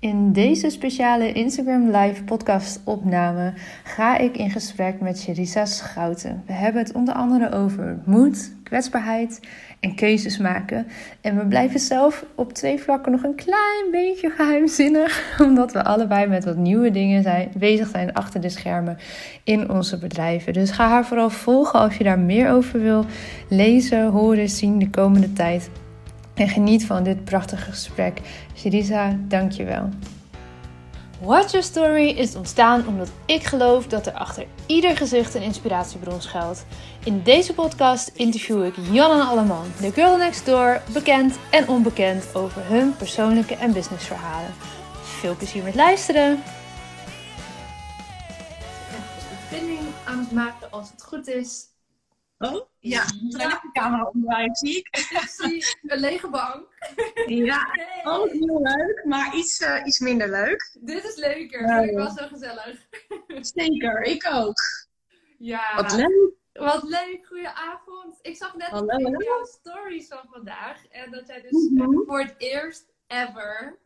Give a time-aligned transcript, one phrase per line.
[0.00, 3.52] In deze speciale Instagram Live podcast opname
[3.84, 6.42] ga ik in gesprek met Sherisa Schouten.
[6.46, 9.40] We hebben het onder andere over moed, kwetsbaarheid
[9.80, 10.86] en keuzes maken.
[11.20, 16.26] En we blijven zelf op twee vlakken nog een klein beetje geheimzinnig, omdat we allebei
[16.26, 18.98] met wat nieuwe dingen zijn, bezig zijn achter de schermen
[19.44, 20.52] in onze bedrijven.
[20.52, 23.04] Dus ga haar vooral volgen als je daar meer over wil
[23.48, 25.70] lezen, horen, zien de komende tijd.
[26.38, 28.20] En geniet van dit prachtige gesprek.
[28.56, 29.88] Sherisa, dankjewel.
[31.20, 36.20] Watch Your Story is ontstaan omdat ik geloof dat er achter ieder gezicht een inspiratiebron
[36.20, 36.64] schuilt.
[37.04, 42.34] In deze podcast interview ik Jan en Alleman, de girl next door, bekend en onbekend
[42.34, 44.50] over hun persoonlijke en businessverhalen.
[45.02, 46.32] Veel plezier met luisteren!
[49.50, 51.66] Ik ben nu aan het maken als het goed is
[52.38, 53.04] Oh, ja.
[53.28, 54.88] Terwijl ik de camera omdraai, zie ik.
[54.96, 56.68] Ik zie een lege bank.
[57.26, 57.66] Ja,
[58.02, 60.76] ook heel leuk, maar iets, uh, iets minder leuk.
[60.80, 62.86] Dit is leuker, uh, vind ik wel zo gezellig.
[63.40, 64.60] Zeker, ik ook.
[65.38, 65.74] Ja.
[65.76, 66.36] Wat leuk.
[66.52, 68.18] Wat leuk, goedenavond.
[68.22, 68.96] Ik zag net Hallo.
[68.96, 70.86] in jouw stories van vandaag.
[70.88, 71.92] En dat jij dus Mhm.
[71.92, 73.78] uh, voor het eerst ever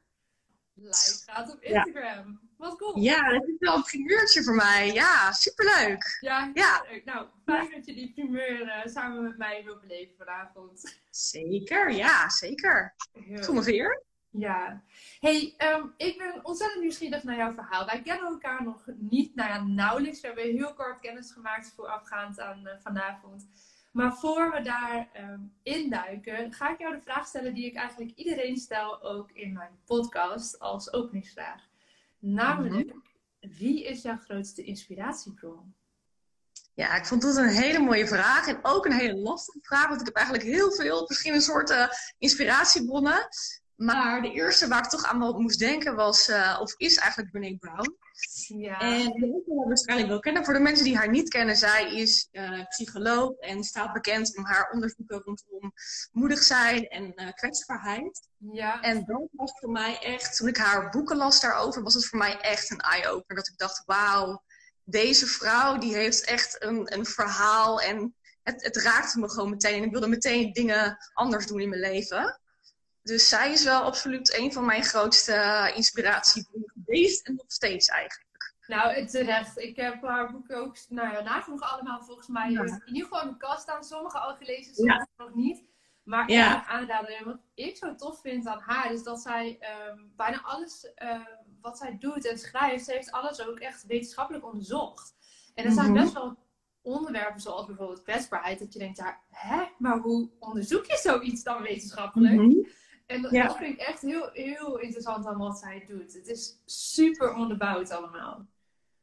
[0.75, 2.41] live gaat op Instagram.
[2.62, 2.98] Wat cool.
[2.98, 4.92] Ja, dat is wel een primeurtje voor mij.
[4.92, 6.16] Ja, superleuk.
[6.20, 6.84] Ja, Ja.
[6.91, 7.05] leuk.
[7.05, 11.00] Nou, fijn dat je die primeur eh, samen met mij wil beleven vanavond.
[11.10, 12.94] Zeker, ja, zeker.
[13.12, 14.02] Heel me weer.
[14.30, 14.83] Ja.
[15.20, 17.86] Hey, ehm, ik ben ontzettend nieuwsgierig naar jouw verhaal.
[17.86, 20.20] Wij kennen elkaar nog niet, nou ja, nauwelijks.
[20.20, 23.46] We hebben heel kort kennis gemaakt voorafgaand aan eh, vanavond.
[23.92, 28.12] Maar voor we daar ehm, induiken, ga ik jou de vraag stellen die ik eigenlijk
[28.14, 31.70] iedereen stel, ook in mijn podcast, als openingsvraag.
[32.25, 32.92] Namelijk,
[33.41, 35.75] wie is jouw grootste inspiratiebron?
[36.75, 38.47] Ja, ik vond dat een hele mooie vraag.
[38.48, 39.89] En ook een hele lastige vraag.
[39.89, 43.29] Want ik heb eigenlijk heel veel verschillende soorten inspiratiebronnen.
[43.75, 47.56] Maar de eerste waar ik toch aan moest denken was, eh, of is eigenlijk Brené
[47.56, 47.97] Brown.
[48.46, 48.80] Ja.
[48.80, 50.44] En mensen wel waarschijnlijk wel kennen.
[50.44, 54.45] Voor de mensen die haar niet kennen, zij is eh, psycholoog en staat bekend om
[54.45, 55.73] haar onderzoeken rondom
[56.12, 58.28] moedig zijn en eh, kwetsbaarheid.
[58.52, 58.80] ja.
[58.80, 62.18] En dat was voor mij echt, toen ik haar boeken las daarover, was het voor
[62.18, 63.36] mij echt een eye-opener.
[63.36, 64.42] Dat ik dacht, wauw,
[64.84, 69.77] deze vrouw die heeft echt een, een verhaal en het, het raakte me gewoon meteen.
[69.78, 72.40] En ik wilde meteen dingen anders doen in mijn leven.
[73.02, 78.30] Dus zij is wel absoluut een van mijn grootste inspiratiebronnen geweest en nog steeds eigenlijk.
[78.67, 79.58] Nou, het terecht.
[79.58, 82.61] Ik heb haar boeken ook nou ja, nagenoeg allemaal volgens mij Ja.
[82.63, 83.85] in ieder geval in de kast staan.
[83.85, 85.24] Sommige al gelezen, sommige Ja.
[85.24, 85.64] nog niet.
[86.02, 86.67] Maar Ja.
[86.67, 87.17] aanraden.
[87.17, 91.20] En wat ik zo tof vind aan haar is dat zij ehm, bijna alles eh,
[91.61, 95.14] wat zij doet en schrijft, ze heeft alles ook echt wetenschappelijk onderzocht.
[95.55, 96.01] En er zijn Mhm.
[96.02, 96.36] best wel
[96.83, 101.63] onderwerpen zoals bijvoorbeeld kwetsbaarheid, dat je denkt, ja, hè, maar hoe onderzoek je zoiets dan
[101.63, 102.34] wetenschappelijk?
[102.34, 102.69] Mhm.
[103.12, 103.46] En dat, Ja.
[103.46, 106.12] dat vind ik echt heel, heel interessant aan wat zij doet.
[106.14, 108.46] Het is super onderbouwd allemaal.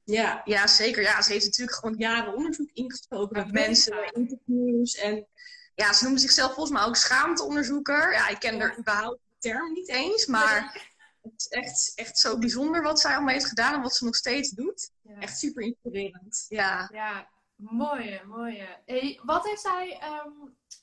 [0.03, 1.02] Ja, ja, zeker.
[1.02, 4.96] Ja, ze heeft natuurlijk gewoon jaren onderzoek ingesproken met mensen, interviews.
[4.96, 5.28] En
[5.75, 8.14] ja, ze noemde zichzelf volgens mij ook schaamteonderzoeker.
[8.14, 8.62] Ja, ik ken Ja.
[8.62, 10.88] er überhaupt de term niet eens, maar
[11.22, 14.16] het is echt, echt zo bijzonder wat zij allemaal heeft gedaan en wat ze nog
[14.16, 14.92] steeds doet.
[15.02, 15.19] Ja.
[15.19, 16.46] Echt super inspirerend.
[16.48, 16.90] Ja.
[16.94, 18.68] Ja, mooie, mooie.
[18.86, 20.30] Hey, wat heeft zij ehm,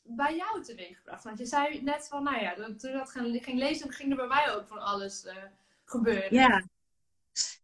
[0.03, 1.25] bij jou teweeggebracht?
[1.25, 4.54] Want je zei net van, nou ja, toen dat ging, lezen, ging er bij mij
[4.54, 5.36] ook van alles eh,
[5.84, 6.34] gebeuren.
[6.34, 6.65] Ja.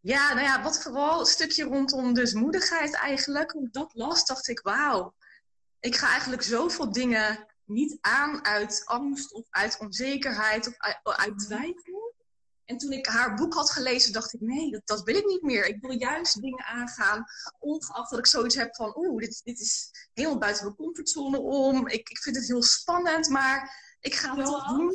[0.01, 3.55] Ja, nou ja, wat vooral een stukje rondom dus moedigheid eigenlijk.
[3.71, 5.13] Dat las, dacht ik, wauw.
[5.79, 12.02] Ik ga eigenlijk zoveel dingen niet aan uit angst of uit onzekerheid of uit twijfel.
[12.73, 15.41] En toen ik haar boek had gelezen, dacht ik, nee, dat, dat wil ik niet
[15.41, 15.65] meer.
[15.65, 17.25] Ik wil juist dingen aangaan,
[17.59, 21.87] ongeacht dat ik zoiets heb van, oeh, dit, dit is helemaal buiten mijn comfortzone om.
[21.87, 24.93] Ik, ik vind het heel spannend, maar ik ga het toch doen.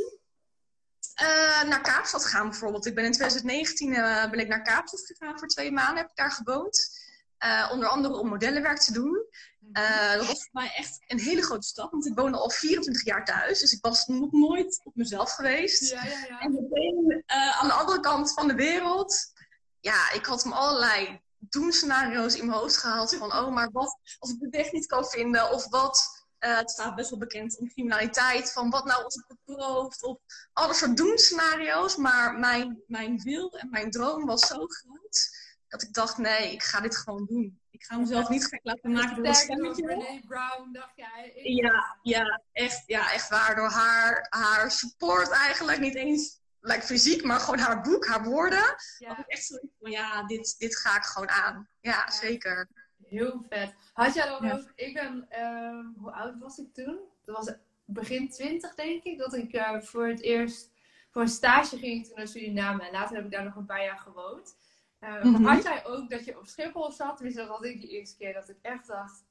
[1.14, 2.86] Eh, naar Kaapstad gaan bijvoorbeeld.
[2.86, 5.96] Ik ben in 2019 eh, ben ik naar Kaapstad gegaan voor twee maanden.
[5.96, 7.06] Heb ik daar gewoond.
[7.38, 9.26] Eh, onder andere om modellenwerk te doen.
[9.72, 11.90] Eh, dat was voor mij echt een hele grote stap.
[11.90, 13.60] Want ik woonde al 24 jaar thuis.
[13.60, 15.90] Dus ik was nog nooit op mezelf geweest.
[15.90, 16.40] Ja, ja, ja.
[16.40, 19.32] En meteen eh, aan de andere kant van de wereld.
[19.80, 23.14] Ja, ik had me allerlei doemscenario's in mijn hoofd gehaald.
[23.14, 25.50] Van, oh, maar wat als ik de weg niet kan vinden?
[25.50, 28.52] Of wat, het staat best wel bekend om criminaliteit.
[28.52, 30.02] Van, wat nou als ik het beroofd?
[30.02, 30.18] Of
[30.52, 31.96] alle soort doemscenario's.
[31.96, 35.37] Maar mijn, mijn wil en mijn droom was zo groot.
[35.68, 37.60] Dat ik dacht, nee, ik ga dit gewoon doen.
[37.70, 39.82] Ik ga mezelf niet gek laten maken door een stemmetje.
[39.84, 41.32] Brené Brown, dacht jij.
[41.34, 43.54] Ik- Ja, ja, echt, ja, echt waar.
[43.56, 45.78] Door haar, haar support eigenlijk.
[45.78, 48.58] Niet eens like, fysiek, maar gewoon haar boek, haar woorden.
[48.58, 49.18] had ja.
[49.18, 51.68] ik echt zoiets van, ja, dit, dit ga ik gewoon aan.
[51.80, 52.68] Ja, zeker.
[53.04, 53.74] Heel vet.
[53.92, 54.54] Had jij dan Ja.
[54.54, 56.98] ook, ik ben, ehm, hoe oud was ik toen?
[57.24, 57.54] Dat was
[57.84, 60.70] begin twintig denk ik, dat ik eh, voor het eerst
[61.10, 62.82] voor een stage ging toen naar Suriname.
[62.86, 64.56] En later heb ik daar nog een paar jaar gewoond.
[65.00, 67.20] Uh, mm Had jij ook dat je op Schiphol zat?
[67.20, 69.24] Wist dat had ik die eerste keer dat ik echt dacht,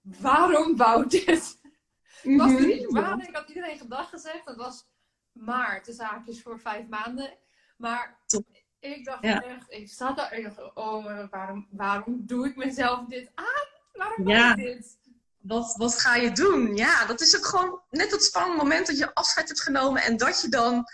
[0.00, 1.60] waarom bouw dit?
[2.22, 3.28] Mm Was er niet waar?
[3.28, 4.44] Ik had iedereen gedag gezegd.
[4.44, 4.86] Dat was
[5.32, 7.38] maar de zaakjes voor vijf maanden.
[7.76, 8.18] Maar
[8.80, 13.30] ik dacht echt, ik zat daar en dacht, oh, waarom, waarom doe ik mezelf dit
[13.34, 13.68] aan?
[13.92, 14.98] Waarom doe ik dit?
[15.38, 16.76] Wat, wat ga je doen?
[16.76, 20.16] Ja, dat is ook gewoon net dat spannende moment dat je afscheid hebt genomen en
[20.16, 20.84] dat je dan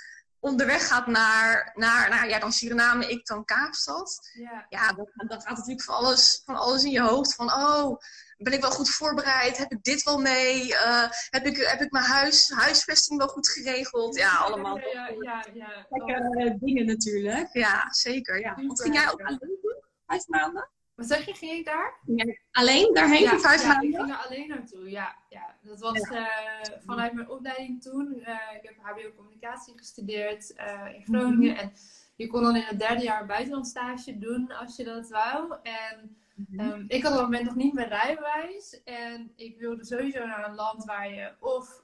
[0.41, 4.31] onderweg gaat naar, naar, naar ja, dan Suriname, ik dan Kaapstad.
[4.33, 7.35] Ja, ja dan, dan gaat natuurlijk van alles, van alles in je hoofd.
[7.35, 7.99] Van, oh,
[8.37, 9.59] ben ik wel goed voorbereid?
[9.59, 10.69] Heb ik dit wel mee?
[10.69, 14.17] Uh, heb, ik, heb ik mijn huis, huisvesting wel goed geregeld?
[14.17, 15.45] Ja, allemaal ja, ja,
[16.07, 17.49] ja, dingen natuurlijk.
[17.53, 18.41] Ja, zeker.
[18.41, 18.55] Ja.
[18.67, 19.83] Wat ging jij ook alleen doen?
[20.07, 20.69] Vijf maanden?
[20.99, 21.95] Wat zeg je, ging ik daar?
[22.51, 25.17] alleen daarheen ja, vijf ja, ik ging er alleen naartoe, ja.
[25.29, 25.57] ja.
[25.63, 26.27] Dat was uh,
[26.87, 28.15] vanuit mijn opleiding toen.
[28.17, 31.51] Uh, ik heb HBO Communicatie gestudeerd uh, in Groningen.
[31.51, 31.59] -hmm.
[31.59, 31.73] En
[32.17, 35.55] je kon dan in het derde jaar buitenlandstage doen als je dat wou.
[35.63, 36.17] En
[36.53, 38.83] um, ik had op dat moment nog niet mijn rijbewijs.
[38.85, 41.83] En ik wilde sowieso naar een land waar je of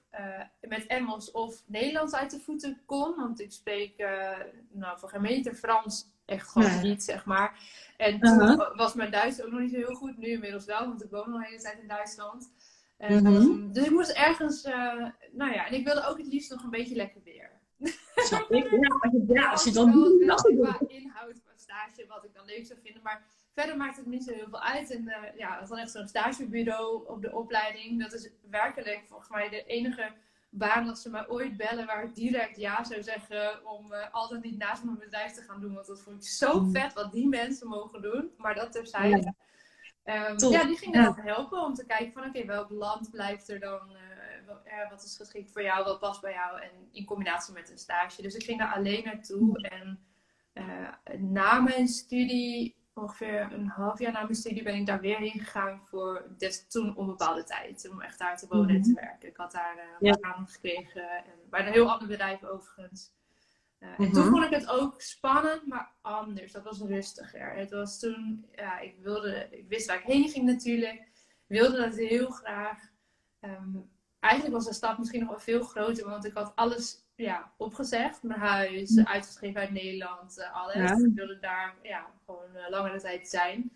[0.60, 3.17] met Engels of Nederlands uit de voeten kon.
[3.17, 4.06] Want ik spreek
[4.70, 7.58] nou, voor geen meter Frans echt gewoon niet, zeg maar.
[8.05, 8.77] En toen uh-huh.
[8.77, 10.17] was mijn Duits ook nog niet zo heel goed.
[10.17, 12.53] Nu inmiddels wel, want ik woon nog de hele tijd in Duitsland.
[12.99, 16.62] Um, Dus ik moest ergens, uh, nou ja, en ik wilde ook het liefst nog
[16.62, 17.51] een beetje lekker weer.
[19.35, 23.03] ja, als je dan qua inhoud, qua stage, wat ik dan leuk zou vinden.
[23.03, 24.91] Maar verder maakt het niet zo heel veel uit.
[24.91, 28.03] En uh, ja, dan echt zo'n stagebureau op de opleiding.
[28.03, 30.12] Dat is werkelijk volgens mij de enige
[30.56, 34.43] baan dat ze mij ooit bellen waar ik direct ja zou zeggen om uh, altijd
[34.43, 35.75] niet naast mijn bedrijf te gaan doen.
[35.75, 36.73] Want dat vond ik zo mm.
[36.73, 38.31] vet wat die mensen mogen doen.
[38.37, 39.35] Maar dat terzijde.
[40.05, 41.15] Ja, um, ja die gingen ja.
[41.17, 45.53] helpen om te kijken van oké, welk land blijft er dan, uh, wat is geschikt
[45.53, 48.23] voor jou, wat past bij jou en in combinatie met een stage.
[48.23, 50.01] Dus ik ging daar alleen naartoe en
[50.55, 55.19] uh, na mijn studie ongeveer een half jaar na mijn studie ben ik daar weer
[55.19, 57.88] heen gegaan voor des, toen onbepaalde tijd.
[57.91, 59.00] Om echt daar te wonen en te mhm.
[59.00, 59.29] werken.
[59.29, 60.17] Ik had daar uh, ja.
[60.20, 61.11] aan gekregen.
[61.11, 63.12] En bij een heel ander bedrijf overigens.
[63.81, 64.31] Uh, En toen mhm.
[64.31, 66.52] vond ik het ook spannend, maar anders.
[66.52, 67.55] Dat was rustiger.
[67.55, 71.00] Het was toen, ja, ik wilde, ik wist waar ik heen ging natuurlijk.
[71.46, 72.93] Ik wilde dat heel graag.
[73.41, 77.52] Um, eigenlijk was de stap misschien nog wel veel groter, want ik had alles ja,
[77.56, 78.22] opgezegd.
[78.22, 80.75] Mijn huis, uitgeschreven uit Nederland, uh, alles.
[80.75, 81.06] Ja.
[81.06, 83.72] Ik wilde daar ja, gewoon uh, langere tijd zijn.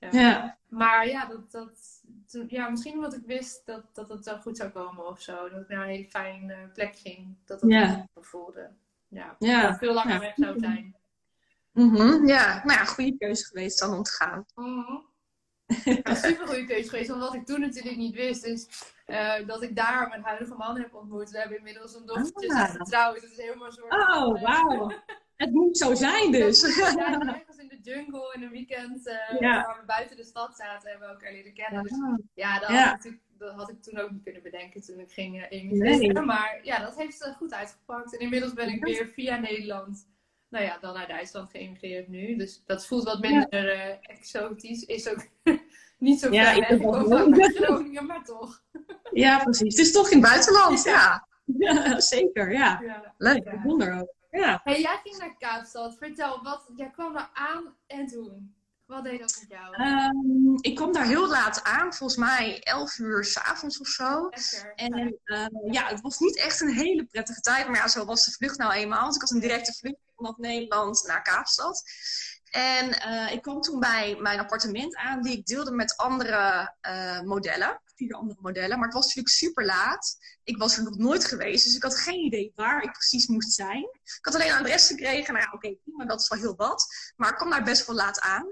[0.00, 0.58] Uh, ja.
[0.68, 2.02] Maar ja, dat, dat,
[2.48, 5.48] ja, misschien omdat ik wist dat, dat het wel goed zou komen of zo.
[5.48, 7.36] Dat ik naar een hele fijne plek ging.
[7.44, 8.06] Dat dat ja.
[8.14, 8.70] voelde.
[9.08, 9.76] Ja, ja.
[9.76, 10.96] Veel langer weg zou zijn.
[11.72, 12.26] Mm -hmm.
[12.26, 14.44] Ja, nou ja, goede keuze geweest dan om te gaan.
[14.54, 15.04] Mm -hmm.
[15.84, 17.08] Ja, super goede keuze geweest.
[17.08, 18.68] Want wat ik toen natuurlijk niet wist, is
[19.06, 21.30] uh, dat ik daar mijn huidige man heb ontmoet.
[21.30, 22.70] We hebben inmiddels een dochtertje ah.
[22.70, 23.20] getrouwd.
[23.20, 23.92] Het is helemaal een soort.
[23.92, 24.92] Oh, wauw.
[25.36, 26.62] Het moet zo zijn dus.
[26.62, 29.62] We zijn ergens in de jungle in een weekend uh, ja.
[29.62, 31.82] waar we buiten de stad zaten en we elkaar leren kennen.
[31.82, 31.98] Dus
[32.34, 32.90] ja, dat, ja.
[32.90, 36.14] Had ik, dat had ik toen ook niet kunnen bedenken toen ik ging uh, emigreren.
[36.14, 36.24] Nee.
[36.24, 38.14] Maar ja, dat heeft uh, goed uitgepakt.
[38.14, 40.08] En inmiddels ben ik weer via Nederland,
[40.48, 42.36] nou ja, dan naar Duitsland geëmigreerd nu.
[42.36, 44.84] Dus dat voelt wat minder exotisch.
[44.84, 45.26] Is ook
[46.04, 46.64] niet zo ver ja,
[47.54, 48.62] Groningen, maar toch.
[49.12, 49.76] Ja, precies.
[49.76, 51.26] Het is toch in het buitenland, ja.
[51.44, 52.00] ja.
[52.00, 52.80] zeker, ja.
[52.82, 53.14] ja.
[53.18, 54.12] Leuk, bijzonder ook.
[54.30, 54.60] Ja.
[54.64, 55.96] Hey, jij ging naar Kaapstad.
[55.98, 58.54] Vertel, wat, jij kwam daar aan en toen?
[58.86, 59.88] Wat deed dat met jou?
[59.88, 64.28] Um, ik kwam daar heel laat aan, volgens mij 11 uur s'avonds of zo.
[64.74, 68.24] En uh, ja, het was niet echt een hele prettige tijd, maar ja, zo was
[68.24, 69.02] de vlucht nou eenmaal.
[69.02, 71.82] Want ik had een directe vlucht vanaf Nederland naar Kaapstad.
[72.54, 77.20] En uh, ik kwam toen bij mijn appartement aan, die ik deelde met andere uh,
[77.20, 78.76] modellen, vier andere modellen.
[78.76, 80.16] Maar het was natuurlijk super laat.
[80.44, 83.52] Ik was er nog nooit geweest, dus ik had geen idee waar ik precies moest
[83.52, 83.82] zijn.
[84.02, 85.32] Ik had alleen een adres gekregen.
[85.32, 86.86] Nou ja, oké, okay, maar dat is wel heel wat.
[87.16, 88.46] Maar ik kwam daar best wel laat aan.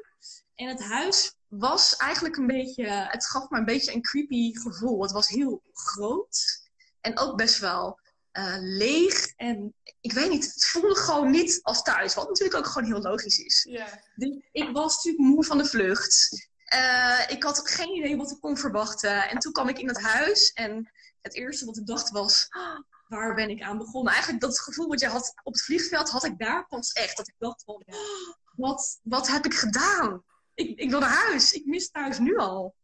[0.54, 5.02] En het huis was eigenlijk een beetje, het gaf me een beetje een creepy gevoel.
[5.02, 6.68] Het was heel groot
[7.00, 8.00] en ook best wel
[8.32, 9.32] uh, leeg.
[9.36, 12.14] En ik weet niet, het voelde gewoon niet als thuis.
[12.14, 13.66] Wat natuurlijk ook gewoon heel logisch is.
[13.68, 13.88] Yeah.
[14.14, 16.48] Dus ik was natuurlijk moe van de vlucht.
[16.74, 19.28] Uh, ik had geen idee wat ik kon verwachten.
[19.28, 20.52] En toen kwam ik in het huis.
[20.52, 22.46] En het eerste wat ik dacht was...
[22.50, 24.12] Oh, waar ben ik aan begonnen?
[24.12, 26.10] Eigenlijk dat gevoel wat je had op het vliegveld...
[26.10, 27.16] had ik daar pas echt.
[27.16, 27.82] Dat ik dacht van...
[27.86, 30.22] Oh, wat, wat heb ik gedaan?
[30.54, 31.52] Ik, ik wil naar huis.
[31.52, 32.74] Ik mis thuis nu al.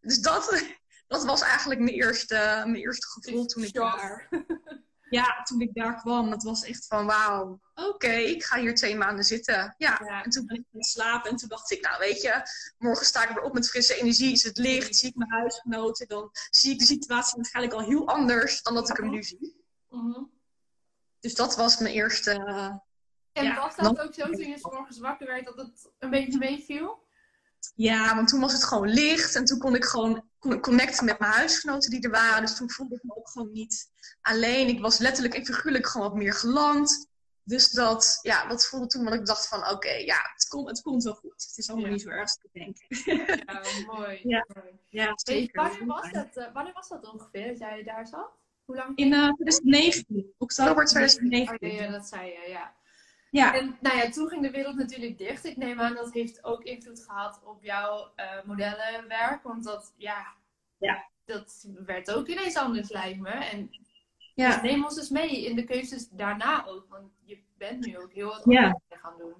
[0.00, 0.64] Dus dat,
[1.06, 2.34] dat was eigenlijk mijn eerste,
[2.64, 4.28] mijn eerste gevoel toen ik daar
[5.10, 8.96] ja, toen ik daar kwam, dat was echt van wauw, oké, ik ga hier twee
[8.96, 9.74] maanden zitten.
[9.78, 10.22] Ja.
[10.22, 12.42] en toen ben ik gaan slapen en toen dacht ik, nou weet je,
[12.78, 16.08] morgen sta ik weer op met frisse energie, is het licht, zie ik mijn huisgenoten,
[16.08, 19.64] dan zie ik de situatie waarschijnlijk al heel anders dan dat ik hem nu zie.
[19.88, 20.22] Mhm.
[21.20, 22.32] Dus dat was mijn eerste.
[23.32, 26.38] en ja, was dat ook zo toen je morgens wakker werd dat het een beetje
[26.38, 27.02] meeviel?
[27.74, 30.28] Ja, want toen was het gewoon licht en toen kon ik gewoon
[30.60, 32.40] connecten met mijn huisgenoten die er waren.
[32.40, 34.68] Dus toen voelde ik me ook gewoon niet alleen.
[34.68, 37.12] Ik was letterlijk en figuurlijk gewoon wat meer geland.
[37.44, 40.82] Dus dat, ja, dat voelde toen dat ik dacht van oké, ja, het komt, het
[40.82, 41.44] komt wel goed.
[41.46, 42.86] Het is allemaal niet zo erg te denken.
[43.46, 44.20] Ja, mooi.
[44.34, 44.46] Ja,
[44.88, 45.62] ja zeker.
[45.62, 48.30] wanneer, was dat, uh, wanneer was dat ongeveer dat jij daar zat?
[48.64, 48.96] Hoe lang?
[48.96, 51.70] In uh, 2019, oktober 2019.
[51.70, 52.74] Oh, ja, dat zei je, ja.
[53.34, 53.54] Ja.
[53.54, 55.44] En nou ja, toen ging de wereld natuurlijk dicht.
[55.44, 59.42] Ik neem aan dat heeft ook invloed gehad op jouw uh, modellenwerk.
[59.42, 60.26] Want dat, ja,
[60.78, 63.30] ja, dat werd ook ineens anders, lijkt me.
[63.30, 63.70] En
[64.34, 64.52] ja.
[64.52, 66.86] Dus neem ons eens mee in de keuzes daarna ook.
[66.88, 68.80] Want je bent nu ook heel wat ja.
[68.88, 69.34] gaan doen.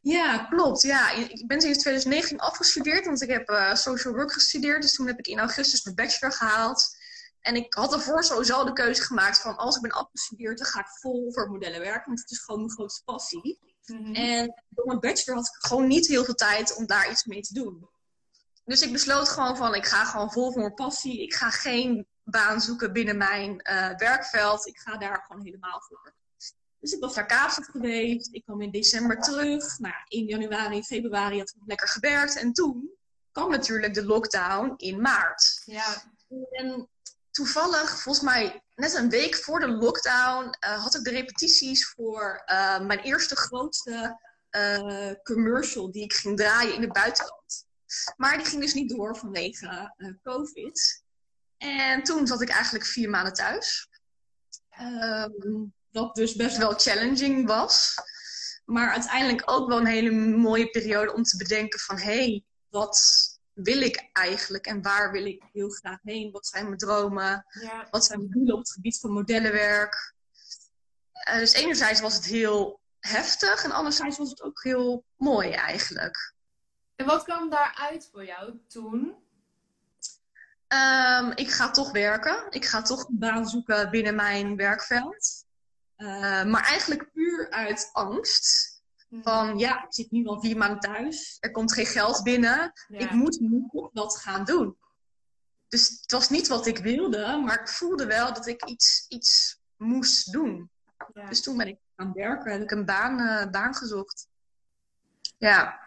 [0.00, 0.82] Ja, klopt.
[0.82, 4.82] Ja, ik ben sinds 2019 afgestudeerd, want ik heb uh, social work gestudeerd.
[4.82, 6.96] Dus toen heb ik in augustus mijn bachelor gehaald.
[7.42, 10.80] En ik had ervoor sowieso de keuze gemaakt van als ik ben afgestudeerd, dan ga
[10.80, 12.06] ik vol voor modellen werken.
[12.06, 13.58] Want het is gewoon mijn grootste passie.
[13.86, 14.14] Mhm.
[14.14, 17.40] En door mijn bachelor had ik gewoon niet heel veel tijd om daar iets mee
[17.40, 17.88] te doen.
[18.64, 21.22] Dus ik besloot gewoon van, ik ga gewoon vol voor mijn passie.
[21.22, 24.66] Ik ga geen baan zoeken binnen mijn uh, werkveld.
[24.66, 26.14] Ik ga daar gewoon helemaal voor.
[26.78, 28.28] Dus ik was naar Kaapstad geweest.
[28.32, 29.78] Ik kwam in december terug.
[29.78, 32.36] Nou, in januari, februari had ik lekker gewerkt.
[32.36, 32.90] En toen
[33.32, 35.62] kwam natuurlijk de lockdown in maart.
[35.64, 36.02] Ja.
[36.50, 36.88] En
[37.32, 42.42] toevallig, volgens mij net een week voor de lockdown, uh, had ik de repetities voor
[42.46, 44.20] uh, mijn eerste grootste
[44.50, 47.66] uh, commercial die ik ging draaien in het buitenland.
[48.16, 51.02] Maar die ging dus niet door vanwege COVID.
[51.56, 53.88] En toen zat ik eigenlijk vier maanden thuis.
[54.80, 57.94] Um, wat dus best wel challenging was.
[58.64, 61.98] Maar uiteindelijk ook wel een hele mooie periode om te bedenken van...
[61.98, 62.98] hé, hey, wat
[63.54, 66.30] wil ik eigenlijk en waar wil ik heel graag heen?
[66.30, 67.46] Wat zijn mijn dromen?
[67.60, 67.86] Ja.
[67.90, 70.14] Wat zijn mijn doelen op het gebied van modellenwerk?
[71.28, 76.34] Uh, dus enerzijds was het heel heftig en anderzijds was het ook heel mooi eigenlijk.
[76.96, 79.14] En wat kwam daaruit voor jou toen?
[80.68, 82.46] Um, ik ga toch werken.
[82.50, 85.44] Ik ga toch een baan zoeken binnen mijn werkveld.
[85.96, 88.71] Uh, maar eigenlijk puur uit angst.
[89.20, 89.58] Van mhm.
[89.58, 91.36] ja, ik zit nu al vier maanden thuis.
[91.40, 92.72] Er komt geen geld binnen.
[92.88, 94.76] Ik moet nu wat gaan doen.
[95.68, 99.60] Dus het was niet wat ik wilde, maar ik voelde wel dat ik iets, iets
[99.76, 100.70] moest doen.
[101.12, 101.28] Ja.
[101.28, 102.52] Dus toen ben ik gaan werken.
[102.52, 104.28] Heb ik een baan, uh, baan gezocht.
[105.38, 105.80] Ja.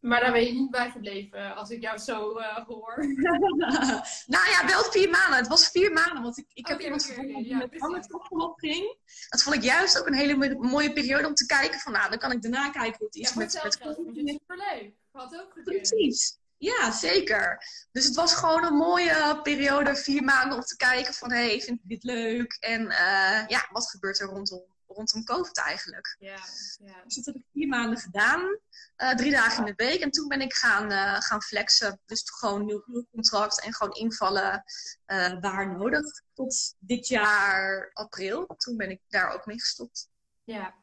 [0.00, 2.96] Maar daar ben je niet bij gebleven als ik jou zo uh, hoor.
[4.34, 5.38] nou ja, wel vier maanden.
[5.38, 8.96] Het was vier maanden, want ik, ik heb iemand gevonden die met met op ging.
[9.28, 12.18] Dat vond ik juist ook een hele mooie periode om te kijken van, nou, dan
[12.18, 14.92] kan ik daarna kijken hoe het is ja, met, met superleuk.
[15.12, 16.38] Had ook Precies.
[16.58, 17.62] Ja, zeker.
[17.92, 21.60] Dus het was gewoon een mooie periode, vier maanden om te kijken van, hé, hey,
[21.60, 22.56] vind ik dit leuk?
[22.60, 24.64] En uh, ja, wat gebeurt er rondom
[24.96, 26.16] rondom COVID eigenlijk.
[26.18, 26.38] Ja,
[26.84, 27.02] ja.
[27.04, 28.58] Dus dat heb ik vier maanden gedaan.
[28.96, 30.00] Uh, drie dagen in de week.
[30.00, 32.00] En toen ben ik gaan, uh, gaan flexen.
[32.06, 34.64] Dus gewoon nieuw, nieuw contract en gewoon invallen
[35.06, 36.22] uh, waar nodig.
[36.34, 38.46] Tot dit jaar april.
[38.56, 40.08] Toen ben ik daar ook mee gestopt.
[40.44, 40.74] Ja.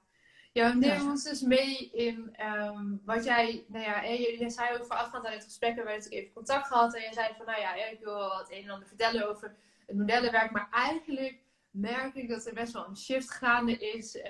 [0.52, 4.86] Ja, neem ons dus mee in um, wat jij, nou ja, je, je zei ook
[4.86, 7.74] voorafgaand aan het gesprek, we hebben even contact gehad en je zei van, nou ja,
[7.74, 9.56] ik wil wat een en ander vertellen over
[9.86, 11.38] het modellenwerk, maar eigenlijk
[11.74, 14.16] merk ik dat er best wel een shift gaande is.
[14.16, 14.24] Uh,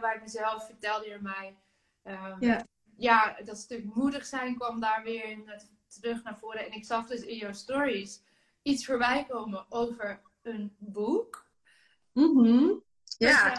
[0.00, 1.56] waar ik mezelf vertelde je mij.
[2.04, 2.66] Um, ja.
[2.96, 5.38] ja, dat stuk moedig zijn kwam daar weer
[6.00, 6.66] terug naar voren.
[6.66, 8.22] En ik zag dus in jouw stories
[8.62, 11.46] iets voorbij komen over een boek.
[12.12, 12.82] Mm
[13.18, 13.56] Ja.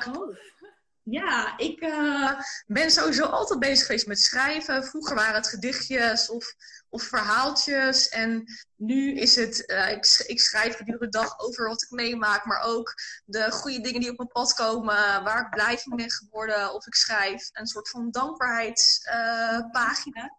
[1.09, 4.83] Ja, ik uh, ben sowieso altijd bezig geweest met schrijven.
[4.83, 6.55] Vroeger waren het gedichtjes of,
[6.89, 8.09] of verhaaltjes.
[8.09, 8.43] En
[8.75, 12.45] nu is het, uh, ik, ik schrijf de dag over wat ik meemaak.
[12.45, 12.93] Maar ook
[13.25, 15.23] de goede dingen die op mijn pad komen.
[15.23, 16.73] Waar ik blij van ben geworden.
[16.73, 20.37] Of ik schrijf een soort van dankbaarheidspagina.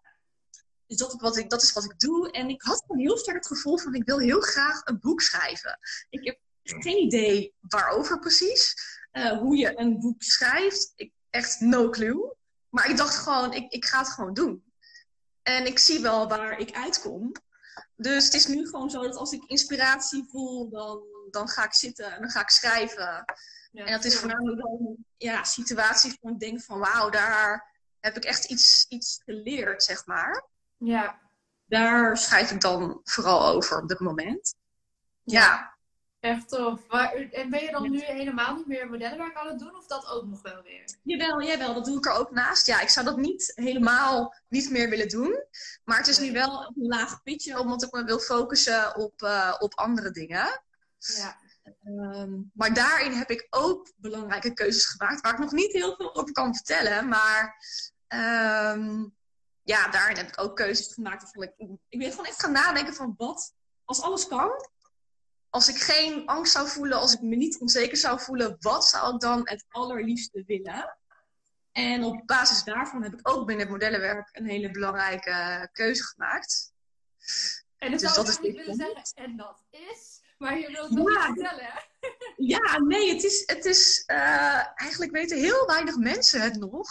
[0.87, 2.31] Dus dat, wat ik, dat is wat ik doe.
[2.31, 5.21] En ik had gewoon heel sterk het gevoel van ik wil heel graag een boek
[5.21, 5.79] schrijven.
[6.09, 8.75] Ik heb geen idee waarover precies.
[9.17, 10.93] Eh, hoe je een boek schrijft.
[10.95, 12.35] Ik, echt no clue.
[12.69, 14.63] Maar ik dacht gewoon, ik, ik ga het gewoon doen.
[15.41, 17.31] En ik zie wel waar ik uitkom.
[17.95, 21.73] Dus het is nu gewoon zo dat als ik inspiratie voel, dan, dan ga ik
[21.73, 23.25] zitten en dan ga ik schrijven.
[23.71, 28.15] Ja, en dat is voornamelijk dan ja, situaties van ik denk van wauw, daar heb
[28.17, 30.45] ik echt iets, iets geleerd, zeg maar.
[30.77, 31.19] Ja.
[31.65, 34.55] Daar schrijf ik dan vooral over op dit moment.
[35.23, 35.76] ja.
[36.27, 36.87] Echt tof.
[36.87, 39.75] Maar, en ben je dan nu helemaal niet meer modellenwerk aan het doen?
[39.75, 40.95] Of dat ook nog wel weer?
[41.03, 41.73] Jawel, jawel.
[41.73, 42.67] Dat doe ik er ook naast.
[42.67, 45.43] Ja, ik zou dat niet helemaal niet meer willen doen.
[45.83, 49.55] Maar het is nu wel een laag pitje, omdat ik me wil focussen op, uh,
[49.59, 50.61] op andere dingen.
[50.97, 51.37] Ja.
[51.83, 56.15] Ehm, maar daarin heb ik ook belangrijke keuzes gemaakt, waar ik nog niet heel veel
[56.15, 57.07] over kan vertellen.
[57.07, 57.63] Maar
[58.07, 59.05] ehm,
[59.63, 61.35] ja, daarin heb ik ook keuzes gemaakt.
[61.35, 61.51] Ik,
[61.89, 63.53] ik ben gewoon echt gaan nadenken van wat,
[63.85, 64.51] als alles kan,
[65.49, 69.13] als ik geen angst zou voelen, als ik me niet onzeker zou voelen, wat zou
[69.13, 70.97] ik dan het allerliefste willen?
[71.71, 76.73] En op basis daarvan heb ik ook binnen het modellenwerk een hele belangrijke keuze gemaakt.
[77.77, 81.27] En dus dat is niet willen zeggen, en dat is, maar je wilt het ja.
[81.27, 81.85] niet vertellen.
[82.37, 86.87] Ja, nee, het is, het is uh, eigenlijk weten heel weinig mensen het nog.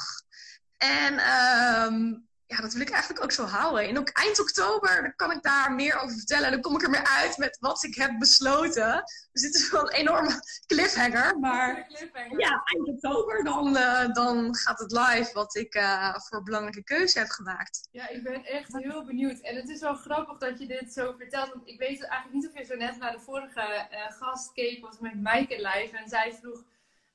[0.77, 1.13] En
[1.93, 3.89] um, ja, dat wil ik eigenlijk ook zo houden.
[3.89, 6.51] En ook eind oktober dan kan ik daar meer over vertellen.
[6.51, 9.03] Dan kom ik er meer uit met wat ik heb besloten.
[9.33, 11.39] Dus dit is wel een enorme cliffhanger.
[11.39, 11.87] Maar
[12.37, 17.19] ja, eind oktober dan, uh, dan gaat het live wat ik uh, voor belangrijke keuze
[17.19, 17.89] heb gemaakt.
[17.91, 19.41] Ja, ik ben echt heel benieuwd.
[19.41, 21.53] En het is wel grappig dat je dit zo vertelt.
[21.53, 24.85] Want ik weet eigenlijk niet of je zo net naar de vorige uh, gast keek.
[24.85, 25.97] was met Maaike live.
[25.97, 26.65] En zij vroeg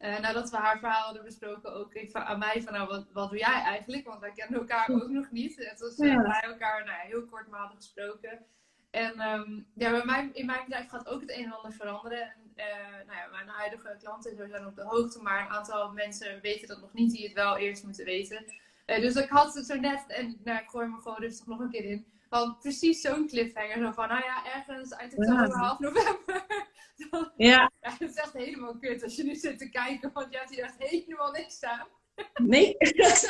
[0.02, 3.30] uh, nadat we haar verhaal hadden besproken, ook even aan mij van nou, wat, wat
[3.30, 4.08] doe jij eigenlijk?
[4.08, 5.76] Want wij kennen elkaar ook nog niet.
[5.80, 6.22] Was uh, ja.
[6.22, 8.46] wij elkaar nou, heel kort maar hadden gesproken.
[8.92, 12.22] En um, ja, bij mij, in mijn bedrijf gaat ook het een en ander veranderen.
[12.22, 16.42] En, uh, nou ja, mijn huidige klanten zijn op de hoogte, maar een aantal mensen
[16.42, 18.46] weten dat nog niet, die het wel eerst moeten weten.
[18.86, 21.70] dus ik had het zo net, en nou, ik gooi me gewoon rustig nog een
[21.70, 22.06] keer in.
[22.32, 25.58] Want precies zo'n cliffhanger, zo van, nou ja, ergens eind oktober, ja.
[25.58, 26.46] half november.
[27.10, 27.72] Dan, ja.
[27.80, 27.90] ja.
[27.98, 30.64] Dat is echt helemaal kut als je nu zit te kijken, want je hebt hier
[30.64, 31.88] echt helemaal niks staan.
[32.34, 32.76] Nee,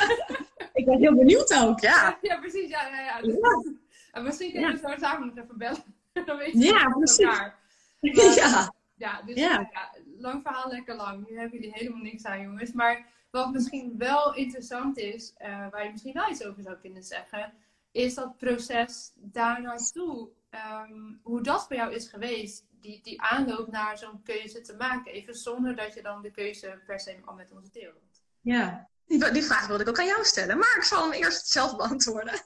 [0.78, 2.18] ik ben heel benieuwd ook, ja.
[2.20, 3.20] Ja, precies, ja, ja, ja.
[3.20, 3.36] Dus,
[4.12, 5.84] En misschien kunnen we zo samen nog even bellen.
[6.26, 7.18] Dan weet je ja, precies.
[7.18, 7.58] elkaar.
[8.00, 8.72] Maar, ja.
[8.94, 9.70] Ja, dus ja.
[10.18, 11.28] lang verhaal, lekker lang.
[11.28, 12.72] Nu hebben jullie helemaal niks aan, jongens.
[12.72, 17.02] Maar wat misschien wel interessant is, uh, waar je misschien wel iets over zou kunnen
[17.02, 17.52] zeggen,
[17.92, 20.30] is dat proces daar naartoe.
[20.84, 25.12] Um, hoe dat voor jou is geweest, die, die aanloop naar zo'n keuze te maken,
[25.12, 28.22] even zonder dat je dan de keuze per se al met ons deelt.
[28.40, 31.46] Ja, die, die vraag wilde ik ook aan jou stellen, maar ik zal hem eerst
[31.46, 32.40] zelf beantwoorden.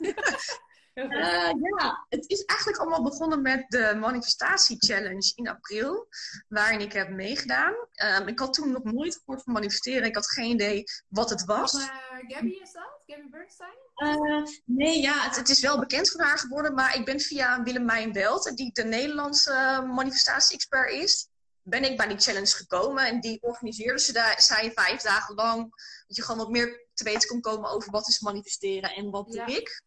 [0.94, 6.08] Uh, ja, het is eigenlijk allemaal begonnen met de Manifestatie Challenge in april,
[6.48, 7.74] waarin ik heb meegedaan.
[8.20, 10.04] Um, ik had toen nog nooit gehoord van manifesteren.
[10.08, 11.74] Ik had geen idee wat het was.
[11.74, 11.88] Uh,
[12.26, 13.00] Gabby is dat?
[13.06, 13.85] Gabby Bernstein?
[13.96, 17.62] Uh, nee, ja, het, het, is wel bekend van haar geworden, maar ik ben via
[17.62, 21.28] Willemijn Welt, die de Nederlandse manifestatie-expert is,
[21.62, 23.06] ben ik bij die challenge gekomen.
[23.06, 25.62] En die organiseerde ze daar, zij vijf dagen lang,
[26.06, 29.26] dat je gewoon wat meer te weten kon komen over wat is manifesteren en wat
[29.28, 29.46] ja.
[29.46, 29.82] doe ik.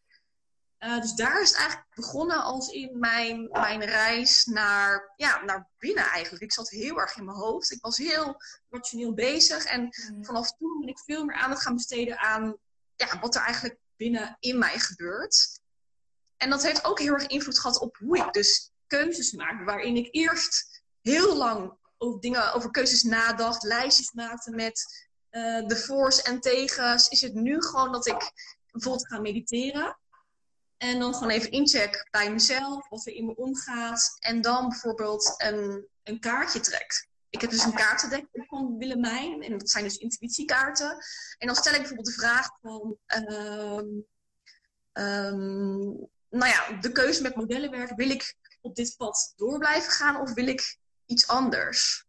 [0.78, 5.68] Uh, dus daar is het eigenlijk begonnen als in mijn, mijn reis naar, ja, naar
[5.78, 6.44] binnen eigenlijk.
[6.44, 7.70] Ik zat heel erg in mijn hoofd.
[7.70, 8.36] Ik was heel
[8.70, 9.64] rationeel bezig.
[9.64, 10.24] En mm.
[10.24, 12.56] vanaf toen ben ik veel meer aandacht gaan besteden aan
[12.96, 15.60] ja, wat er eigenlijk binnen in mij gebeurt.
[16.36, 19.64] En dat heeft ook heel erg invloed gehad op hoe ik dus keuzes maak.
[19.64, 25.76] Waarin ik eerst heel lang over dingen, over keuzes nadacht, lijstjes maakte met uh, de
[25.76, 27.08] voor's en tegens.
[27.08, 28.32] Is het nu gewoon dat ik
[28.70, 29.98] bijvoorbeeld ga mediteren.
[30.76, 34.16] En dan gewoon even incheck bij mezelf, wat er in me omgaat.
[34.18, 37.08] En dan bijvoorbeeld een, een kaartje trek.
[37.30, 39.42] Ik heb dus een kaartendek van Willemijn.
[39.42, 40.90] En dat zijn dus intuïtiekaarten.
[41.38, 42.96] En dan stel ik bijvoorbeeld de vraag van...
[43.06, 44.06] Um,
[44.92, 47.96] um, nou ja, de keuze met modellenwerk.
[47.96, 52.04] Wil ik op dit pad door blijven gaan of wil ik iets anders?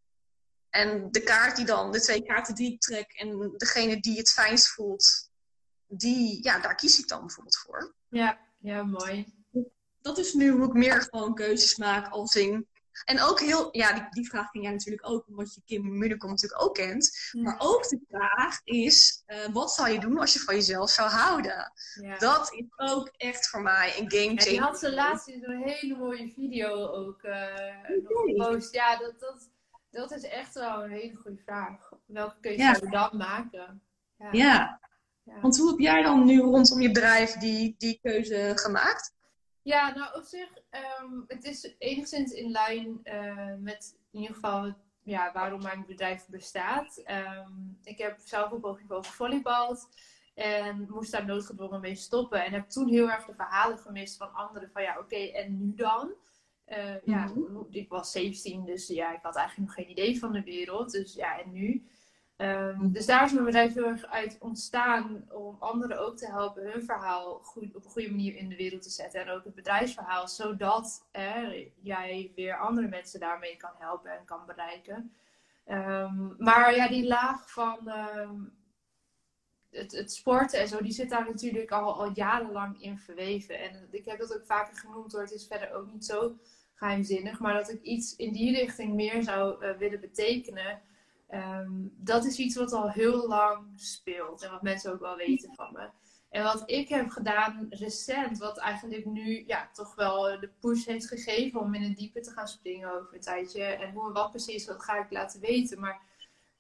[0.70, 4.32] En de kaart die dan, de twee kaarten die ik trek en degene die het
[4.32, 5.30] fijnst voelt,
[5.88, 7.94] die, ja, daar kies ik dan bijvoorbeeld voor.
[8.10, 9.34] Ja, ja, mooi.
[10.02, 12.68] Dat is nu hoe ik meer gewoon keuzes maak als in.
[13.06, 16.30] En ook heel, ja, die, die vraag ging jij natuurlijk ook, omdat je Kim Munnekom
[16.30, 17.30] natuurlijk ook kent.
[17.32, 17.42] Ja.
[17.42, 21.10] Maar ook de vraag is, uh, wat zou je doen als je van jezelf zou
[21.10, 21.72] houden?
[22.02, 22.18] Ja.
[22.18, 24.44] Dat is ook echt voor mij een game changer.
[24.44, 27.46] Ja, die had ze laatst in zo'n hele mooie video ook uh,
[28.06, 28.74] gepost.
[28.74, 29.50] Ja, dat, dat,
[29.90, 31.90] dat is echt wel een hele goede vraag.
[32.06, 33.82] Welke keuze zou je dan maken?
[34.32, 34.80] ja.
[35.24, 35.40] Ja.
[35.42, 39.14] Want hoe heb jij dan nu rondom je bedrijf die, die keuze gemaakt?
[39.64, 40.50] Ja, nou op zich,
[41.02, 46.28] um, het is enigszins in lijn uh, met in ieder geval ja, waarom mijn bedrijf
[46.28, 47.04] bestaat.
[47.46, 49.88] Um, ik heb zelf op hoog niveau gevolleybald
[50.34, 52.46] en moest daar noodgedwongen mee stoppen.
[52.46, 55.58] En heb toen heel erg de verhalen gemist van anderen van ja, oké, okay, en
[55.58, 56.14] nu dan?
[56.68, 57.68] Uh, ja, mm-hmm.
[57.70, 60.92] ik was 17, dus ja, ik had eigenlijk nog geen idee van de wereld.
[60.92, 61.90] Dus ja, en nu?
[62.42, 66.72] Um, dus daar is mijn bedrijf heel erg uit ontstaan om anderen ook te helpen
[66.72, 69.22] hun verhaal goed, op een goede manier in de wereld te zetten.
[69.22, 74.46] En ook het bedrijfsverhaal, zodat eh, jij weer andere mensen daarmee kan helpen en kan
[74.46, 75.14] bereiken.
[75.68, 78.54] Um, maar ja, die laag van um,
[79.70, 83.60] het, het, sporten en zo, die zit daar natuurlijk al, al jarenlang in verweven.
[83.60, 86.36] En ik heb dat ook vaker genoemd hoor, het is verder ook niet zo
[86.74, 90.82] geheimzinnig, maar dat ik iets in die richting meer zou eh, willen betekenen.
[91.32, 95.56] Ehm, dat is iets wat al heel lang speelt en wat mensen ook wel weten
[95.56, 95.90] van me.
[96.30, 101.08] En wat ik heb gedaan recent, wat eigenlijk nu ja, toch wel de push heeft
[101.08, 103.64] gegeven om in het diepe te gaan springen over een tijdje.
[103.64, 105.80] En hoe en wat precies, dat ga ik laten weten.
[105.80, 106.02] Maar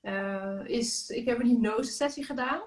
[0.02, 2.62] uh, is, ik heb een hypnose sessie gedaan.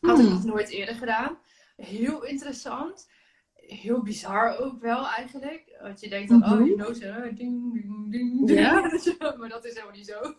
[0.00, 0.34] Had ik hmm.
[0.34, 1.38] nog nooit eerder gedaan.
[1.76, 3.10] Heel interessant.
[3.54, 5.78] Heel bizar ook wel eigenlijk.
[5.80, 6.62] Want je denkt dan, oh, mhm.
[6.62, 8.50] hypnose, ding, ding, ding.
[8.50, 8.80] Ja.
[9.38, 10.34] maar dat is helemaal niet zo.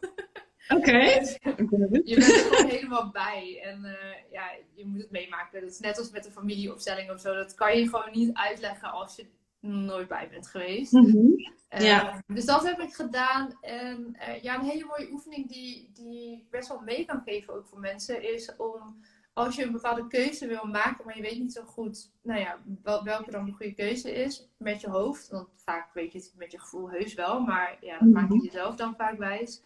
[0.76, 0.98] Oké.
[2.10, 3.62] je bent er gewoon helemaal bij.
[3.64, 5.62] En uh, ja, je moet het meemaken.
[5.62, 7.34] Dat is net als met een familieopstelling of zo.
[7.34, 9.26] Dat kan je gewoon niet uitleggen als je
[9.60, 10.92] nooit bij bent geweest.
[10.92, 11.34] Mm -hmm.
[11.70, 12.24] ja.
[12.28, 13.58] Dus dat heb ik gedaan.
[13.62, 17.68] En uh, ja, een hele mooie oefening die, die best wel mee kan geven ook
[17.68, 19.02] voor mensen is om
[19.34, 22.60] als je een bepaalde keuze wil maken, maar je weet niet zo goed nou ja,
[22.84, 25.30] wel, welke dan de goede keuze is met je hoofd.
[25.30, 28.36] Want vaak weet je het met je gevoel heus wel, maar ja, dat maak je
[28.36, 28.46] mhm.
[28.46, 29.62] jezelf dan vaak wijs.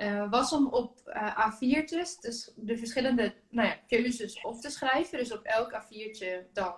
[0.00, 5.18] Uh, was om op uh, A4'tjes dus de verschillende nou ja, keuzes op te schrijven.
[5.18, 6.74] Dus op elk A4'tje dan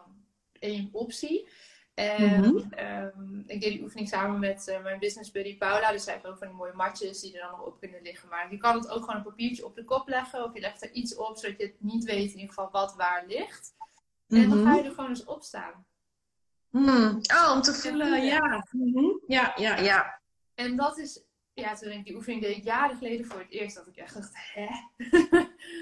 [0.59, 1.49] één optie.
[1.95, 2.73] En mhm.
[2.73, 5.93] ehm, ik deed die oefening samen met uh, mijn business buddy Paula.
[5.93, 8.29] Dus zij heeft ook van die mooie matjes die er dan nog op kunnen liggen.
[8.29, 10.45] Maar je kan het ook gewoon een papiertje op de kop leggen.
[10.45, 12.95] Of je legt er iets op, zodat je het niet weet in ieder geval wat
[12.95, 13.75] waar ligt.
[14.29, 14.67] En dan mhm.
[14.67, 15.87] ga je er gewoon eens op staan.
[16.71, 17.21] Mm.
[17.35, 18.67] Oh, om te voelen, ja.
[18.71, 20.21] Mm Ja, ja, ja.
[20.55, 21.23] En dat is
[21.55, 24.33] ja, toen ik die oefening deed jaren geleden voor het eerst, dat ik echt dacht,
[24.35, 24.69] hè?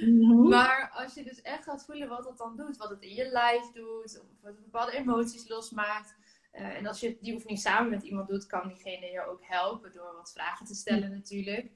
[0.01, 0.49] Mhm.
[0.49, 3.29] maar als je dus echt gaat voelen wat dat dan doet, wat het in je
[3.29, 6.15] lijf doet, of wat het bepaalde emoties losmaakt.
[6.53, 9.93] Uh, en als je die oefening samen met iemand doet, kan diegene je ook helpen
[9.93, 11.71] door wat vragen te stellen natuurlijk.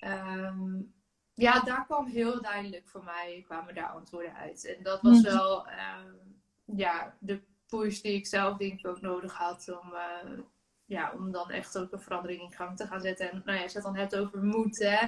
[0.00, 0.82] Ehm,
[1.34, 4.64] ja, daar kwam heel duidelijk voor mij, kwamen daar antwoorden uit.
[4.76, 5.32] En dat was mhm.
[5.32, 6.14] wel ehm,
[6.64, 10.38] ja, de push die ik zelf denk ik ook nodig had om, uh,
[10.86, 13.30] ja, om dan echt ook een verandering in gang te gaan zetten.
[13.30, 15.06] En nou ja, als je het dan hebt over moed, hè.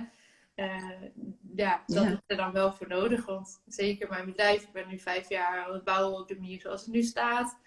[0.56, 1.02] Uh,
[1.54, 3.26] ja, dat is er dan wel voor nodig.
[3.26, 6.60] Want zeker mijn bedrijf, ik ben nu vijf jaar aan het bouwen op de manier
[6.60, 7.58] zoals het nu staat.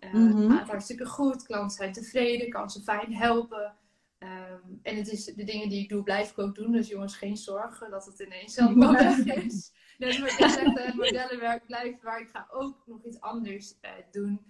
[0.00, 0.50] Uh, mm -hmm.
[0.50, 3.76] Het gaat hartstikke goed, klanten zijn tevreden, kan ze fijn helpen.
[4.18, 6.72] Um, en het is de dingen die ik doe, blijf ik ook doen.
[6.72, 9.72] Dus jongens, geen zorgen dat het ineens zelf weg is.
[9.98, 14.40] Zoals ik zeg, modellenwerk blijft, waar ik ga ook nog iets anders uh, doen.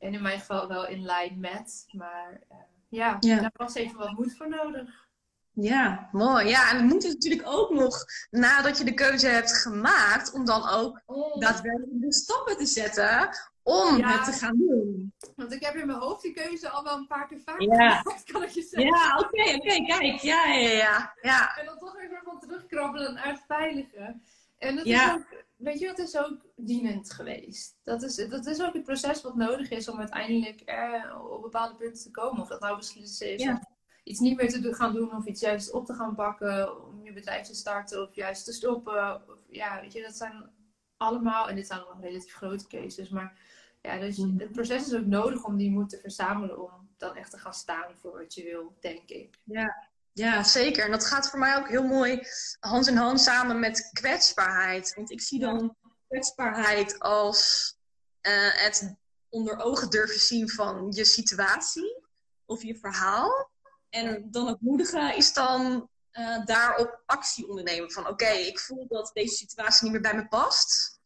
[0.00, 1.84] En in mijn geval wel in lijn met.
[1.90, 2.56] Maar uh,
[2.88, 5.08] ja, ja, daar was even wat moed voor nodig.
[5.52, 6.48] Ja, mooi.
[6.48, 10.68] Ja, en het moet natuurlijk ook nog nadat je de keuze hebt gemaakt, om dan
[10.68, 11.40] ook oh.
[11.40, 13.28] daadwerkelijk de stappen te zetten
[13.62, 15.14] om het te gaan doen.
[15.36, 17.96] Want ik heb in mijn hoofd die keuze al wel een paar keer vaak ja.
[17.96, 18.94] gemaakt, kan ik je zeggen.
[18.94, 20.20] Ja, oké, oké, kijk.
[20.20, 21.56] Ja, ja, ja, ja.
[21.56, 24.22] En dan toch even van terugkrabbelen en uitveiligen.
[24.58, 25.26] En dat is ook
[25.60, 27.78] weet je, het is ook dienend geweest.
[27.82, 31.76] Dat is, dat is ook het proces wat nodig is om uiteindelijk er op bepaalde
[31.76, 32.42] punten te komen.
[32.42, 33.60] Of dat nou beslissen is om
[34.04, 36.84] iets niet meer te gaan doen of iets juist op te gaan pakken.
[36.86, 39.14] Om je bedrijf te starten of juist te stoppen.
[39.14, 40.50] Of, ja, weet je, dat zijn
[40.96, 43.38] allemaal, en dit zijn nog relatief grote cases, maar
[43.82, 44.38] ja, dus mm.
[44.38, 47.54] het proces is ook nodig om die moed te verzamelen om dan echt te gaan
[47.54, 49.38] staan voor wat je wil, denk ik.
[49.44, 50.84] Ja, ja, zeker.
[50.84, 52.26] En dat gaat voor mij ook heel mooi
[52.60, 54.94] hand in hand samen met kwetsbaarheid.
[54.94, 55.76] Want ik zie dan
[56.08, 57.74] kwetsbaarheid als
[58.22, 58.94] uh, het
[59.28, 62.02] onder ogen durven zien van je situatie
[62.46, 63.50] of je verhaal.
[63.88, 67.90] En dan het moedige is dan uh, daarop actie ondernemen.
[67.90, 70.98] Van oké, ik voel dat deze situatie niet meer bij me past.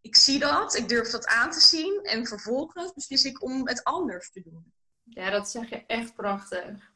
[0.00, 2.00] Ik zie dat, ik durf dat aan te zien.
[2.02, 4.72] En vervolgens beslis ik om het anders te doen.
[5.04, 6.91] Ja, dat zeg je echt prachtig.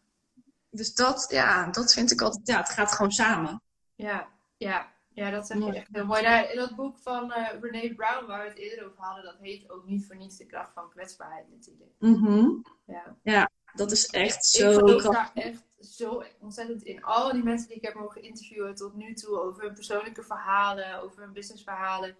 [0.70, 3.62] Dus dat, ja, dat vind ik altijd, ja, het gaat gewoon samen.
[3.94, 6.22] Ja, ja, ja dat zeg je echt heel mooi.
[6.22, 9.37] Nou, in dat boek van uh, Brene Brown, waar we het eerder over hadden, dat
[9.40, 11.90] heet ook niet voor niets de kracht van kwetsbaarheid natuurlijk.
[11.98, 13.16] Mm ja.
[13.22, 17.05] ja, dat is echt zo Ik geloof daar echt zo ontzettend in.
[17.05, 21.02] Al die mensen die ik heb mogen interviewen tot nu toe over hun persoonlijke verhalen,
[21.02, 22.16] over hun businessverhalen.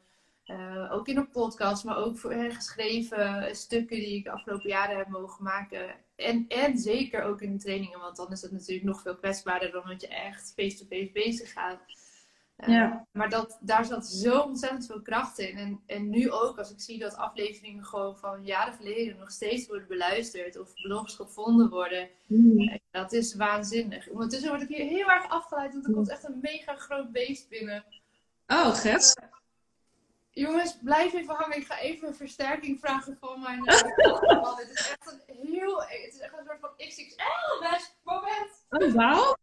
[0.47, 4.97] Uh, ook in een podcast, maar ook voor geschreven stukken die ik de afgelopen jaren
[4.97, 5.95] heb mogen maken.
[6.17, 9.71] En, en zeker ook in de trainingen, want dan is het natuurlijk nog veel kwetsbaarder
[9.71, 11.81] dan dat je echt face-to-face bezig gaat.
[12.57, 13.07] Uh, ja.
[13.13, 15.57] Maar dat, daar zat zo ontzettend veel kracht in.
[15.57, 19.67] En, en nu ook, als ik zie dat afleveringen gewoon van jaren geleden nog steeds
[19.67, 22.81] worden beluisterd of blogs gevonden worden, mm.
[22.91, 24.09] dat is waanzinnig.
[24.09, 27.49] Ondertussen word ik hier heel erg afgeleid, want er komt echt een mega groot beest
[27.49, 27.85] binnen.
[28.47, 29.15] Oh, Gert.
[30.37, 31.57] Jongens, blijf even hangen.
[31.57, 35.83] Ik ga even versterking vragen van mijn uh, Het is echt een heel...
[35.83, 38.66] Het is echt een soort van XXL best moment.
[38.68, 39.31] Oh, wauw.
[39.31, 39.38] Oké,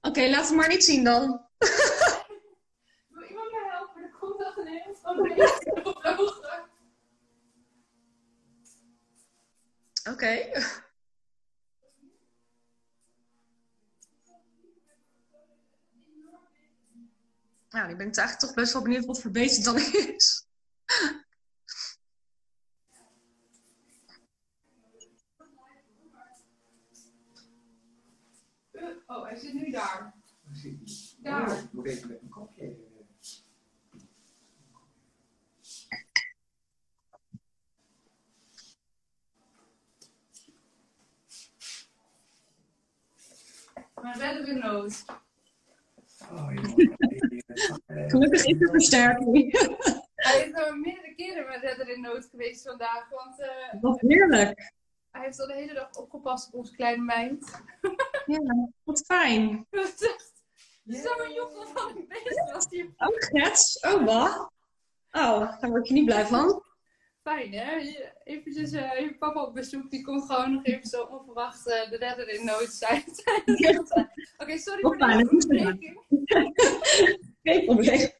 [0.00, 1.26] okay, laat het maar niet zien dan.
[3.08, 4.02] Wil iemand mij helpen?
[4.02, 4.94] Er komt echt een heel
[10.04, 10.85] de
[17.76, 19.22] Nou, ik ben eigenlijk toch best wel benieuwd wat
[19.56, 20.44] het dan is.
[29.06, 30.14] Oh, hij zit nu daar.
[31.18, 31.58] Daar.
[31.58, 32.76] Ik moet even met een kopje.
[43.94, 45.04] Maar redden we nood.
[46.32, 46.48] Oh,
[48.10, 49.52] Gelukkig is er versterking.
[50.14, 53.08] Hij is er meerdere keren met redder in nood geweest vandaag.
[53.08, 54.72] Want uh, Wat heerlijk.
[55.10, 57.44] hij heeft al de hele dag opgepast op onze kleine meid.
[58.26, 59.66] Ja, wat fijn.
[59.70, 60.32] Dat is echt
[60.84, 63.80] zo'n joepel van een beest was die Oh, Grets.
[63.80, 64.50] Oh, wat?
[65.10, 66.62] Oh, daar word je niet blij van.
[67.28, 67.70] Fijn, hè?
[67.76, 71.90] Je- Eventjes eh, je papa op bezoek, die komt gewoon nog even zo onverwacht eh,
[71.90, 73.04] de redder in nood zijn.
[74.42, 76.00] Oké, sorry Wat voor de dat onderbreking.
[77.42, 78.10] Geen probleem.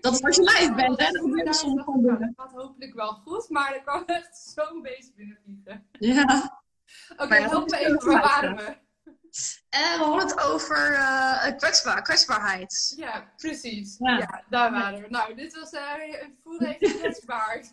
[0.00, 1.04] Dat is als je live bent, hè?
[1.06, 2.18] Gebeurt er inderdaad, soms gewoon dingen.
[2.36, 5.86] dat gaat hopelijk wel goed, maar er kwam echt zo'n beest binnenvliegen.
[5.98, 6.62] Ja.
[7.16, 8.76] Oké, ja, help dat me even, waar fijn, waren we?
[9.68, 12.92] En we hadden het over eh, kwetsbaar, kwetsbaarheid.
[12.96, 13.96] Ja, precies.
[13.98, 14.18] Ja.
[14.18, 14.44] Ja.
[14.48, 15.08] daar waren we.
[15.08, 15.92] Nou, dit was uh,
[16.42, 17.64] voelde even kwetsbaar.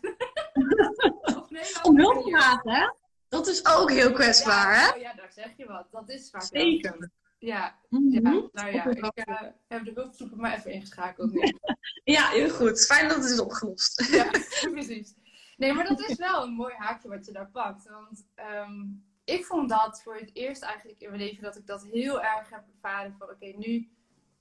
[0.52, 2.92] Een Om hulp vragen, hè?
[3.28, 4.84] Dat is ook heel kwetsbaar, hè?
[4.86, 5.86] Ja, oh ja, daar zeg je wat.
[5.90, 6.96] Dat is vaak Zeker.
[7.00, 7.06] zo.
[7.38, 8.10] Ja, Mhm.
[8.12, 8.20] ja,
[8.52, 11.40] nou ja, ik eh, heb de hulpzoeker maar even ingeschakeld nu.
[12.04, 12.86] Ja, heel goed.
[12.86, 14.06] Fijn dat het is opgelost.
[14.10, 14.30] ja,
[14.72, 15.14] precies.
[15.56, 17.88] Nee, maar dat is wel een mooi haakje wat je daar pakt.
[17.88, 18.82] Want ehm,
[19.24, 22.50] ik vond dat voor het eerst eigenlijk in mijn leven dat ik dat heel erg
[22.50, 23.88] heb ervaren van oké, nu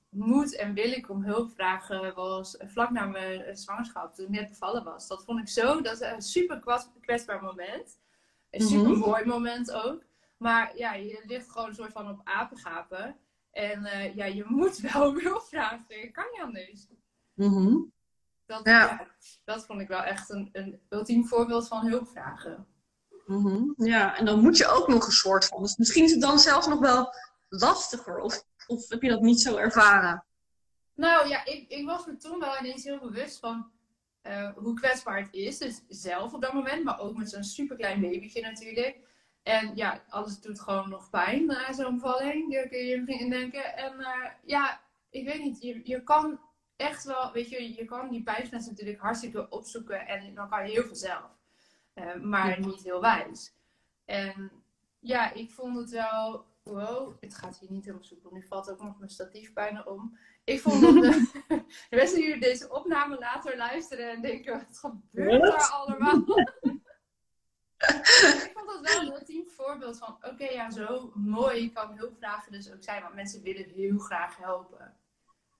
[0.10, 4.32] moet en wil ik om hulp vragen was vlak na mijn eh, zwangerschap, toen ik
[4.32, 5.08] net bevallen was.
[5.08, 8.00] Dat vond ik zo, dat is een super kwets- kwetsbaar moment.
[8.50, 8.72] Een Mhm.
[8.74, 10.04] super mooi moment ook.
[10.38, 13.17] Maar ja, je ligt gewoon een soort van op apengapen.
[13.52, 15.86] En eh, ja, je moet wel hulp vragen.
[16.00, 16.88] Je kan niet anders.
[17.34, 17.78] Mhm.
[18.46, 18.80] Dat, Ja.
[18.80, 19.08] ja,
[19.43, 22.67] dat vond ik wel echt een, een ultiem voorbeeld van hulp vragen.
[23.26, 23.86] Mhm.
[23.86, 25.62] Ja, en dan moet je ook nog een soort van.
[25.62, 27.14] Dus misschien is het dan zelfs nog wel
[27.50, 28.20] lastiger.
[28.20, 30.26] Of, of heb je dat niet zo ervaren?
[30.96, 33.72] Nou ja, ik, ik was me toen wel ineens heel bewust van
[34.22, 35.58] eh, hoe kwetsbaar het is.
[35.58, 38.98] Dus zelf op dat moment, maar ook met zo'n superklein babytje natuurlijk.
[39.44, 42.54] En ja, alles doet gewoon nog pijn na zo'n bevalling.
[42.54, 43.78] Daar kun je misschien indenken.
[43.78, 46.40] En eh, ja, ik weet niet, je, je kan
[46.76, 50.08] echt wel, weet je, je kan die pijngrens natuurlijk hartstikke opzoeken.
[50.08, 51.33] En dan kan je heel veel zelf.
[51.93, 53.53] Eh, maar niet heel wijs.
[54.06, 54.51] En
[54.99, 58.32] ja, ik vond het wel, wow, het gaat hier niet helemaal soepel.
[58.34, 60.17] Nu valt ook nog mijn statief bijna om.
[60.43, 61.27] Ik vond dat de,
[61.89, 65.51] de mensen die deze opname later luisteren en denken, wat gebeurt Wat?
[65.51, 66.15] daar allemaal?
[67.77, 72.71] ik vond dat wel een ultiem voorbeeld van, oké, ja, zo mooi kan hulpvragen dus
[72.73, 73.01] ook zijn.
[73.01, 74.97] Want mensen willen heel graag helpen.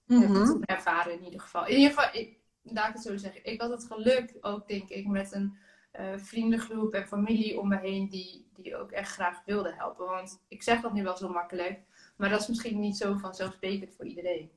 [0.06, 0.62] Heb ik Mhm.
[0.62, 1.66] ervaren in ieder geval.
[1.68, 3.46] In ieder geval, ik, laat ik het zo zeggen.
[3.46, 5.58] Ik had het geluk ook, denk ik, met een
[5.94, 10.06] eh, vriendengroep en familie om me heen die, die ook echt graag wilden helpen.
[10.06, 11.80] Want ik zeg dat nu wel zo makkelijk,
[12.16, 14.52] maar dat is misschien niet zo vanzelfsprekend voor iedereen.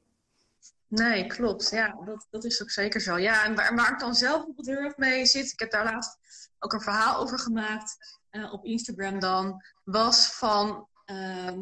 [0.88, 1.70] Nee, klopt.
[1.70, 3.18] Ja, dat, dat is ook zeker zo.
[3.18, 5.85] Ja, en waar, waar ik dan zelf bijvoorbeeld heel erg mee zit, ik heb daar
[5.85, 6.18] laatst
[6.59, 11.59] ook een verhaal over gemaakt eh, op Instagram dan, was van, ehm,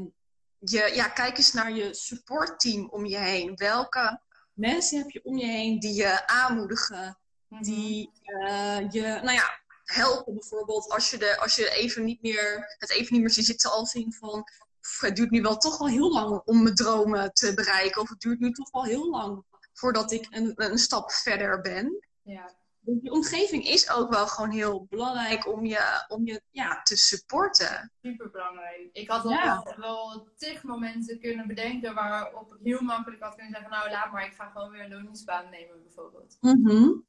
[0.59, 3.57] je, ja, kijk eens naar je supportteam om je heen.
[3.57, 4.21] Welke
[4.53, 10.35] mensen heb je om je heen die je aanmoedigen, die eh, je, nou ja, helpen
[10.35, 13.71] bijvoorbeeld als je, de, als je even niet meer, het even niet meer ziet zitten
[13.71, 14.45] als in van,
[14.81, 18.01] "Pff, het duurt nu wel toch wel heel lang om mijn dromen te bereiken.
[18.01, 22.07] Of het duurt nu toch wel heel lang voordat ik een, een stap verder ben.
[22.23, 22.55] Ja,
[22.87, 26.97] Dus die omgeving is ook wel gewoon heel belangrijk om je, om je ja, te
[26.97, 27.93] supporten.
[28.03, 28.89] super belangrijk.
[28.93, 29.63] Ik had al Ja.
[29.65, 34.13] wel, wel tig momenten kunnen bedenken waarop ik heel makkelijk had kunnen zeggen, nou laat
[34.13, 36.39] maar, ik ga gewoon weer een loningsbaan nemen bijvoorbeeld.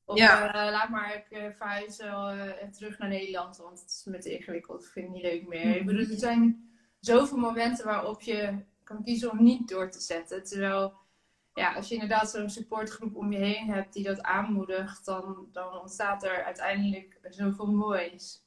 [0.06, 0.54] Of Ja.
[0.54, 4.38] eh, laat maar, ik uh, verhuis uh, terug naar Nederland, want het is me te
[4.38, 4.84] ingewikkeld.
[4.84, 5.76] Ik vind het niet leuk meer.
[5.76, 10.44] Ik bedoel, er zijn zoveel momenten waarop je kan kiezen om niet door te zetten.
[10.44, 10.94] Terwijl,
[11.56, 15.80] ja, als je inderdaad zo'n supportgroep om je heen hebt die dat aanmoedigt, dan, dan
[15.80, 18.44] ontstaat er uiteindelijk zoveel moois.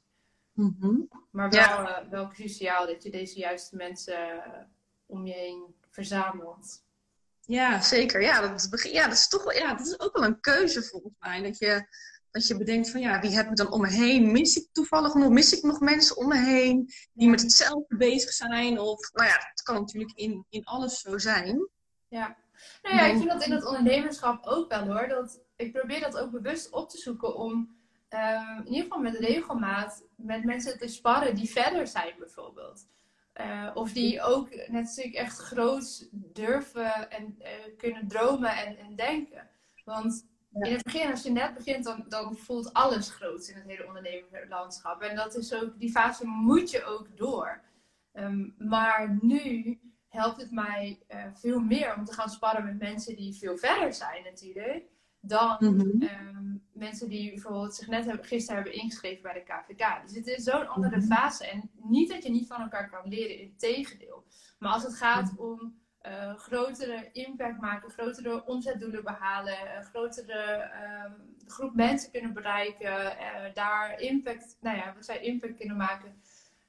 [1.31, 2.03] Maar wel, Ja.
[2.03, 4.43] uh, wel cruciaal dat je deze juiste mensen uh,
[5.05, 6.83] om je heen verzamelt.
[7.45, 8.21] Ja, zeker.
[8.21, 10.83] Ja dat, is, ja, dat is toch wel, ja, dat is ook wel een keuze
[10.83, 11.41] volgens mij.
[11.41, 11.87] Dat je,
[12.31, 14.31] dat je bedenkt van ja, wie heb ik dan om me heen?
[14.31, 15.29] Mis ik toevallig nog?
[15.29, 18.79] Mis ik nog mensen om me heen die met hetzelfde bezig zijn?
[18.79, 21.67] Of nou ja, het kan natuurlijk in, in alles zo zijn.
[22.07, 22.37] Ja.
[22.81, 25.07] Nou ja, ik vind dat in het ondernemerschap ook wel hoor.
[25.07, 27.77] Dat, ik probeer dat ook bewust op te zoeken om
[28.09, 32.87] uh, in ieder geval met regelmaat met mensen te sparren die verder zijn bijvoorbeeld.
[33.33, 38.95] Eh, of die ook net ik echt groot durven en eh, kunnen dromen en, en
[38.95, 39.49] denken.
[39.85, 43.65] Want in het begin, als je net begint, dan, dan voelt alles groot in het
[43.65, 45.01] hele ondernemerslandschap.
[45.01, 47.61] En dat is ook, die fase moet je ook door.
[48.11, 49.79] Ehm, maar nu
[50.19, 53.93] helpt het mij uh, veel meer om te gaan sparren met mensen die veel verder
[53.93, 54.83] zijn natuurlijk.
[55.19, 56.01] Dan Mhm.
[56.03, 60.01] ehm, mensen die bijvoorbeeld zich net hebben, gisteren hebben ingeschreven bij de KVK.
[60.05, 61.05] Dus het is zo'n andere Mhm.
[61.05, 61.47] fase.
[61.47, 64.23] En niet dat je niet van elkaar kan leren, in tegendeel.
[64.59, 71.11] Maar als het gaat om eh, grotere impact maken, grotere omzetdoelen behalen, een grotere ehm,
[71.47, 76.21] groep mensen kunnen bereiken, eh, daar impact, nou ja, wat zij impact kunnen maken.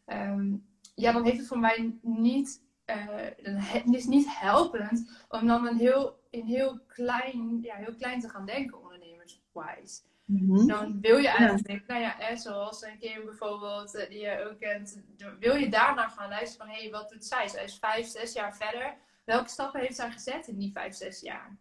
[0.05, 0.57] Ehm,
[0.95, 5.77] ja, dan heeft het voor mij niet, eh, het is niet helpend om dan een
[5.77, 10.03] heel, in heel klein, ja, heel klein te gaan denken, ondernemerswise.
[10.25, 10.67] Mhm.
[10.67, 14.59] Dan wil je eigenlijk, nou ja, eh, zoals een keer bijvoorbeeld, eh, die je ook
[14.59, 15.03] kent,
[15.39, 17.49] wil je daarna gaan luisteren van, hé, hey, wat doet zij?
[17.49, 18.97] Zij is vijf, zes jaar verder.
[19.25, 21.57] Welke stappen heeft zij gezet in die vijf, zes jaar?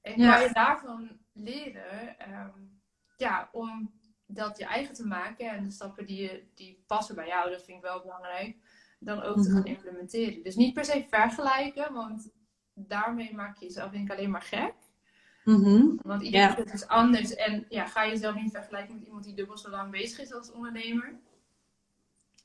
[0.00, 0.34] En Ja.
[0.34, 2.58] kan je daarvan leren, ehm,
[3.16, 7.26] ja, om dat je eigen te maken en de stappen die, je, die passen bij
[7.26, 8.56] jou, dat vind ik wel belangrijk,
[9.04, 9.52] dan ook te Mhm.
[9.52, 10.42] gaan implementeren.
[10.42, 12.30] Dus niet per se vergelijken, want
[12.74, 14.74] daarmee maak je jezelf denk ik alleen maar gek.
[15.44, 15.96] Mhm.
[16.02, 17.34] Want iedereen het anders.
[17.34, 20.52] En ja, ga jezelf niet vergelijken met iemand die dubbel zo lang bezig is als
[20.52, 21.14] ondernemer.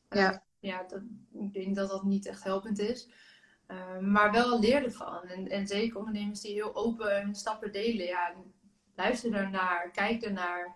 [0.09, 0.31] Ja.
[0.31, 1.01] Eh, ja, dat,
[1.33, 3.09] ik denk dat dat niet echt helpend is.
[3.67, 5.23] Eh, maar wel leer ervan.
[5.23, 8.05] En, en zeker ondernemers die heel open hun stappen delen.
[8.05, 8.33] Ja,
[8.95, 10.75] luister daarnaar, kijk ernaar.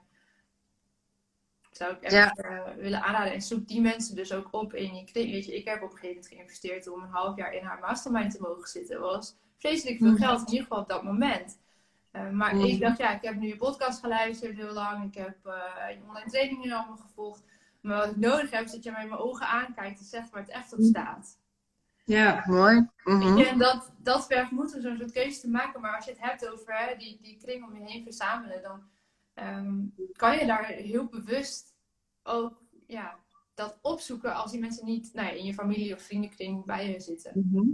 [1.74, 2.32] Zou ik echt Ja.
[2.32, 3.34] eh, willen aanraden.
[3.34, 5.32] En zoek die mensen dus ook op in je kring.
[5.32, 7.80] Weet je, ik heb op een gegeven moment geïnvesteerd om een half jaar in haar
[7.80, 9.00] mastermind te mogen zitten.
[9.02, 10.22] Dat was vreselijk veel Mhm.
[10.24, 11.60] geld, in ieder geval op dat moment.
[12.12, 12.66] Eh, maar Mhm.
[12.66, 15.04] ik dacht, ja, ik heb nu je podcast geluisterd heel lang.
[15.08, 17.44] Ik heb eh, je online trainingen allemaal gevolgd.
[17.82, 20.30] Maar wat ik nodig heb, is dat je mij in mijn ogen aankijkt en zegt
[20.30, 20.88] waar het echt op Mhm.
[20.88, 21.38] staat.
[22.06, 22.44] Ja.
[22.46, 22.88] Mooi.
[23.04, 25.82] Je, en dat, dat vergt moed om zo'n soort keuze te maken.
[25.82, 28.84] Maar als je het hebt over hè, die, die kring om je heen verzamelen, dan
[29.34, 29.76] ehm,
[30.12, 31.74] kan je daar heel bewust
[32.24, 33.20] ook ja,
[33.54, 37.32] dat opzoeken als die mensen niet nou in je familie of vriendenkring bij je zitten.
[37.36, 37.66] Mhm.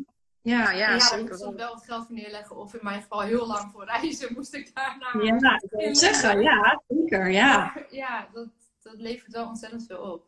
[0.41, 1.55] Ja, Ja, Ja, zeker je wel.
[1.55, 2.55] wel wat geld voor neerleggen.
[2.55, 5.23] Of in mijn geval heel lang voor reizen moest ik daarna.
[5.23, 6.41] Ja, ik wil zeggen.
[6.41, 7.29] Ja, zeker.
[7.31, 7.57] Ja.
[7.57, 8.47] Maar ja, dat,
[8.81, 10.27] dat levert wel ontzettend veel op.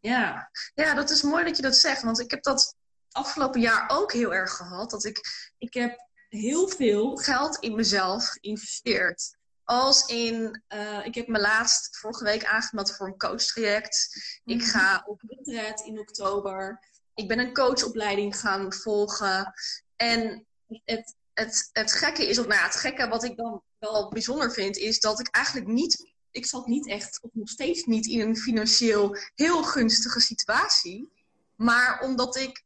[0.00, 0.50] Ja.
[0.74, 2.02] Ja, dat is mooi dat je dat zegt.
[2.02, 2.76] Want ik heb dat
[3.10, 4.90] afgelopen jaar ook heel erg gehad.
[4.90, 5.20] Dat ik
[5.58, 7.16] Ik heb heel veel.
[7.16, 9.37] geld in mezelf geïnvesteerd.
[9.70, 14.08] Als in, eh, ik heb me laatst vorige week aangemeld voor een coachtraject.
[14.44, 14.68] Ik Mhm.
[14.68, 16.78] ga op retreat in oktober.
[17.14, 19.52] Ik ben een coachopleiding gaan volgen.
[19.96, 20.46] En
[20.84, 24.52] het, het, het gekke is, of nou ja, het gekke wat ik dan wel bijzonder
[24.52, 28.20] vind, is dat ik eigenlijk niet, ik zat niet echt, of nog steeds niet in
[28.20, 31.12] een financieel heel gunstige situatie.
[31.56, 32.62] Maar omdat ik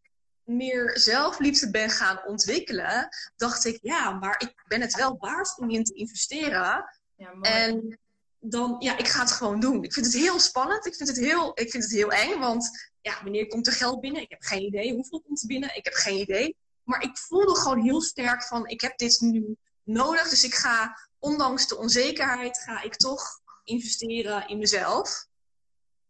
[0.57, 5.71] meer zelfliefde ben gaan ontwikkelen, dacht ik, ja, maar ik ben het wel waard om
[5.71, 6.85] in te investeren.
[7.17, 7.33] Ja.
[7.41, 7.99] En
[8.41, 9.83] dan, ja, ik ga het gewoon doen.
[9.83, 10.87] Ik vind het heel spannend.
[10.87, 12.39] Ik vind het heel, ik vind het heel eng.
[12.39, 14.23] Want ja, wanneer komt er geld binnen?
[14.23, 14.95] Ik heb geen idee.
[14.95, 15.77] Hoeveel komt er binnen?
[15.77, 16.57] Ik heb geen idee.
[16.83, 20.29] Maar ik voelde gewoon heel sterk van, ik heb dit nu nodig.
[20.29, 25.27] Dus ik ga, ondanks de onzekerheid, ga ik toch investeren in mezelf.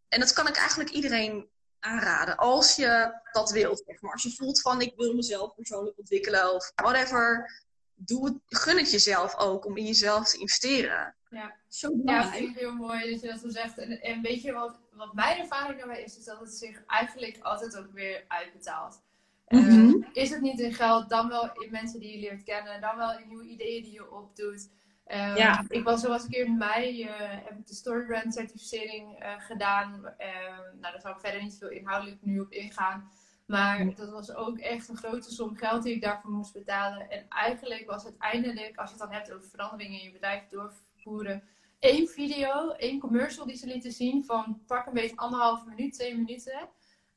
[0.09, 1.49] En dat kan ik eigenlijk iedereen
[1.83, 2.37] aanraden.
[2.37, 3.83] Als je dat wilt.
[3.87, 4.13] Zeg maar.
[4.13, 7.51] Als je voelt van, ik wil mezelf persoonlijk ontwikkelen of whatever.
[7.95, 11.15] Doe het, gun het jezelf ook om in jezelf te investeren.
[11.31, 11.55] ja.
[11.69, 13.79] Zo Ja, vind ik heel mooi dat je dat zo zegt.
[13.79, 17.39] En, en weet je wat, wat mijn ervaring daarbij is, is dat het zich eigenlijk
[17.43, 19.01] altijd ook weer uitbetaalt.
[19.49, 20.03] Mhm.
[20.03, 22.97] Eh, is het niet in geld, dan wel in mensen die je leert kennen, dan
[22.97, 24.69] wel in nieuwe ideeën die je opdoet.
[25.05, 25.65] Eh, Ja.
[25.69, 30.07] Ik was, zoals ik in mei eh, heb ik de Storybrand certificering eh, gedaan.
[30.19, 33.11] Eh, nou, daar zal ik verder niet veel inhoudelijk nu op ingaan.
[33.47, 37.11] Maar dat was ook echt een grote som geld die ik daarvoor moest betalen.
[37.11, 41.43] En eigenlijk was uiteindelijk, als je het dan hebt over veranderingen in je bedrijf doorvoeren,
[41.79, 46.17] één video, één commercial die ze lieten zien van pak een beetje anderhalve minuut, twee
[46.17, 46.69] minuten.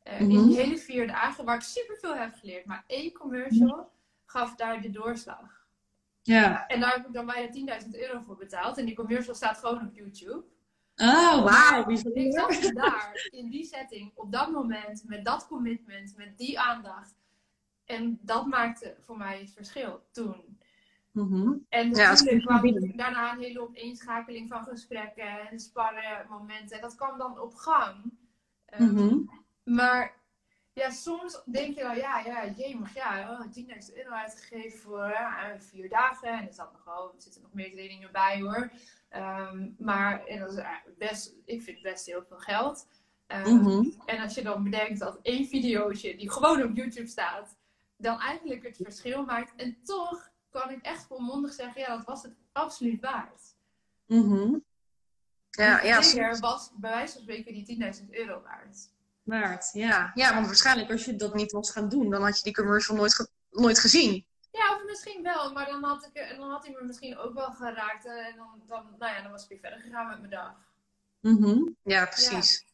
[0.04, 0.48] Eh, In Mhm.
[0.48, 2.66] die hele vier dagen, waar ik superveel heb geleerd.
[2.66, 3.92] Maar één commercial
[4.26, 5.65] gaf daar de doorslag.
[6.26, 6.68] Ja.
[6.68, 8.78] En daar heb ik dan bijna 10.000 euro voor betaald.
[8.78, 10.44] En die commercial staat gewoon op YouTube.
[10.96, 11.90] Oh, wauw.
[11.90, 17.16] Ik zat daar, in die setting, op dat moment, met dat commitment, met die aandacht.
[17.86, 20.60] En dat maakte voor mij het verschil toen.
[21.12, 21.54] Mhm.
[21.70, 22.98] En natuurlijk kwam binnen.
[22.98, 26.76] daarna een hele opeenschakeling van gesprekken en sparren momenten.
[26.76, 28.14] En dat kwam dan op gang.
[28.66, 29.18] Ehm, Mhm.
[29.64, 30.16] Maar
[30.76, 35.16] ja, soms denk je wel, ja, ja, jemig, ja, oh, 10.000 euro uitgegeven voor
[35.58, 36.28] vier dagen.
[36.28, 38.72] En er, zat nog wel, er zitten nog meer trainingen bij hoor.
[39.10, 42.88] Ehm, maar en dat is eh, best, ik vind best heel veel geld.
[43.28, 43.90] Ehm, Mhm.
[44.06, 47.58] En als je dan bedenkt dat één videootje die gewoon op YouTube staat,
[47.98, 49.54] dan eigenlijk het verschil maakt.
[49.56, 53.56] En toch kan ik echt volmondig zeggen, ja, dat was het absoluut waard.
[54.06, 54.58] Mhm.
[55.50, 58.94] Ja, ja, was bij wijze van spreken die 10.000 euro waard.
[59.72, 60.12] Ja.
[60.14, 62.98] ja, want waarschijnlijk als je dat niet was gaan doen, dan had je die commercial
[62.98, 64.26] nooit, ge- nooit gezien.
[64.52, 67.34] Ja, of misschien wel, maar dan had, ik, en dan had hij me misschien ook
[67.34, 68.06] wel geraakt.
[68.06, 70.54] En dan, dan, nou ja, dan was ik weer verder gegaan met mijn dag.
[71.20, 71.58] Mhm.
[71.84, 72.66] Ja, precies.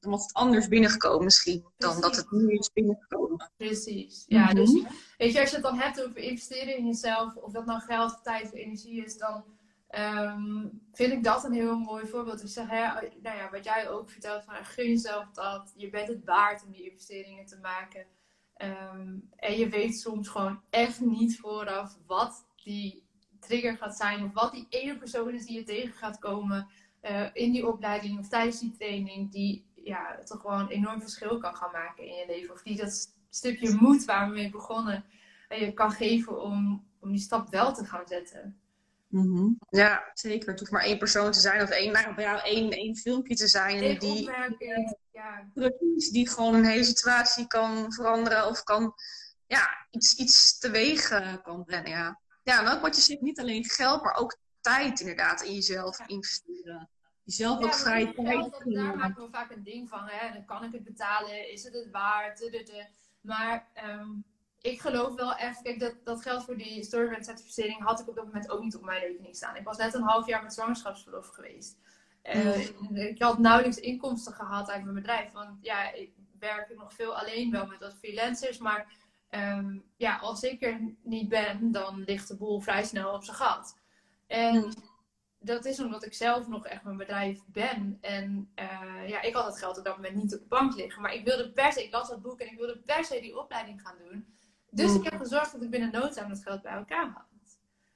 [0.00, 3.50] Dan was het anders binnengekomen misschien, dan dat het nu is binnengekomen.
[3.56, 4.24] Precies.
[4.26, 4.54] Ja, Mhm.
[4.54, 4.72] dus
[5.18, 8.18] weet je, als je het dan hebt over investeren in jezelf, of dat nou geld,
[8.22, 9.44] tijd of energie is, dan
[9.90, 12.42] ehm, vind ik dat een heel mooi voorbeeld.
[12.42, 12.84] Ik zeg, hè,
[13.22, 16.72] nou ja, wat jij ook vertelt, van gun jezelf dat, je bent het waard om
[16.72, 18.06] die investeringen te maken.
[18.54, 23.04] Ehm, en je weet soms gewoon echt niet vooraf wat die
[23.40, 26.68] trigger gaat zijn, of wat die ene persoon is die je tegen gaat komen
[27.00, 31.38] eh, in die opleiding of tijdens die training, die ja, toch gewoon een enorm verschil
[31.38, 32.54] kan gaan maken in je leven.
[32.54, 35.04] Of die dat st- stukje moed waar we mee begonnen,
[35.48, 38.60] eh, je kan geven om, om die stap wel te gaan zetten.
[39.10, 39.48] Mhm.
[39.70, 40.48] Ja, Zeker.
[40.50, 43.34] het hoeft maar één persoon te zijn of één, nou, bij jou één, één filmpje
[43.34, 45.50] te zijn Eén die, opmerking, ja.
[45.54, 48.94] precies, die gewoon een hele situatie kan veranderen of kan
[49.46, 51.90] ja, iets, iets teweeg eh, kan brengen.
[51.90, 52.20] Ja.
[52.42, 55.98] ja, en ook wat je zegt, niet alleen geld, maar ook tijd inderdaad in jezelf
[55.98, 56.06] Ja.
[56.06, 56.88] investeren.
[57.24, 60.02] Jezelf Ja, ook vrij geld, tijd daar maken we vaak een ding van.
[60.06, 60.32] Hè?
[60.32, 62.50] Dan kan ik het betalen, is het het waard?
[63.20, 64.08] Maar ehm,
[64.60, 68.16] ik geloof wel echt, kijk, dat, dat geld voor die storybrand certificering had ik op
[68.16, 69.56] dat moment ook niet op mijn rekening staan.
[69.56, 71.78] Ik was net een half jaar met zwangerschapsverlof geweest.
[72.94, 75.32] Ik had nauwelijks inkomsten gehad uit mijn bedrijf.
[75.32, 78.58] Want ja, ik werk nog veel alleen wel met wat freelancers.
[78.58, 78.92] Maar
[79.28, 83.36] ehm, ja, als ik er niet ben, dan ligt de boel vrij snel op zijn
[83.36, 83.78] gat.
[84.26, 84.74] En
[85.38, 87.98] dat is omdat ik zelf nog echt mijn bedrijf ben.
[88.00, 91.02] En eh, ja, ik had het geld op dat moment niet op de bank liggen.
[91.02, 93.38] Maar ik wilde per se, ik las dat boek en ik wilde per se die
[93.38, 94.38] opleiding gaan doen.
[94.70, 97.28] Dus ik heb gezorgd dat ik binnen no time dat geld bij elkaar had.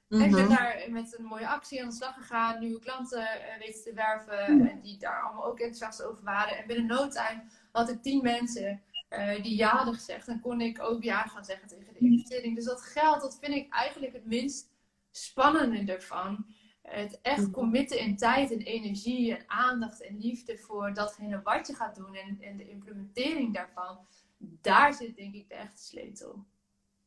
[0.09, 0.55] En ik ben Mhm.
[0.55, 4.69] daar met een mooie actie aan de slag gegaan, nieuwe klanten eh, weten te werven,
[4.69, 6.57] en die daar allemaal ook enthousiast over waren.
[6.57, 10.27] En binnen no time had ik tien mensen eh, die ja hadden gezegd.
[10.27, 12.55] En kon ik ook ja gaan zeggen tegen de investering.
[12.55, 14.69] Dus dat geld, dat vind ik eigenlijk het minst
[15.11, 16.45] spannende ervan.
[16.81, 21.75] Het echt committen in tijd en energie en aandacht en liefde voor datgene wat je
[21.75, 23.97] gaat doen en, en de implementering daarvan.
[24.37, 26.45] Daar zit denk ik de echte sleutel.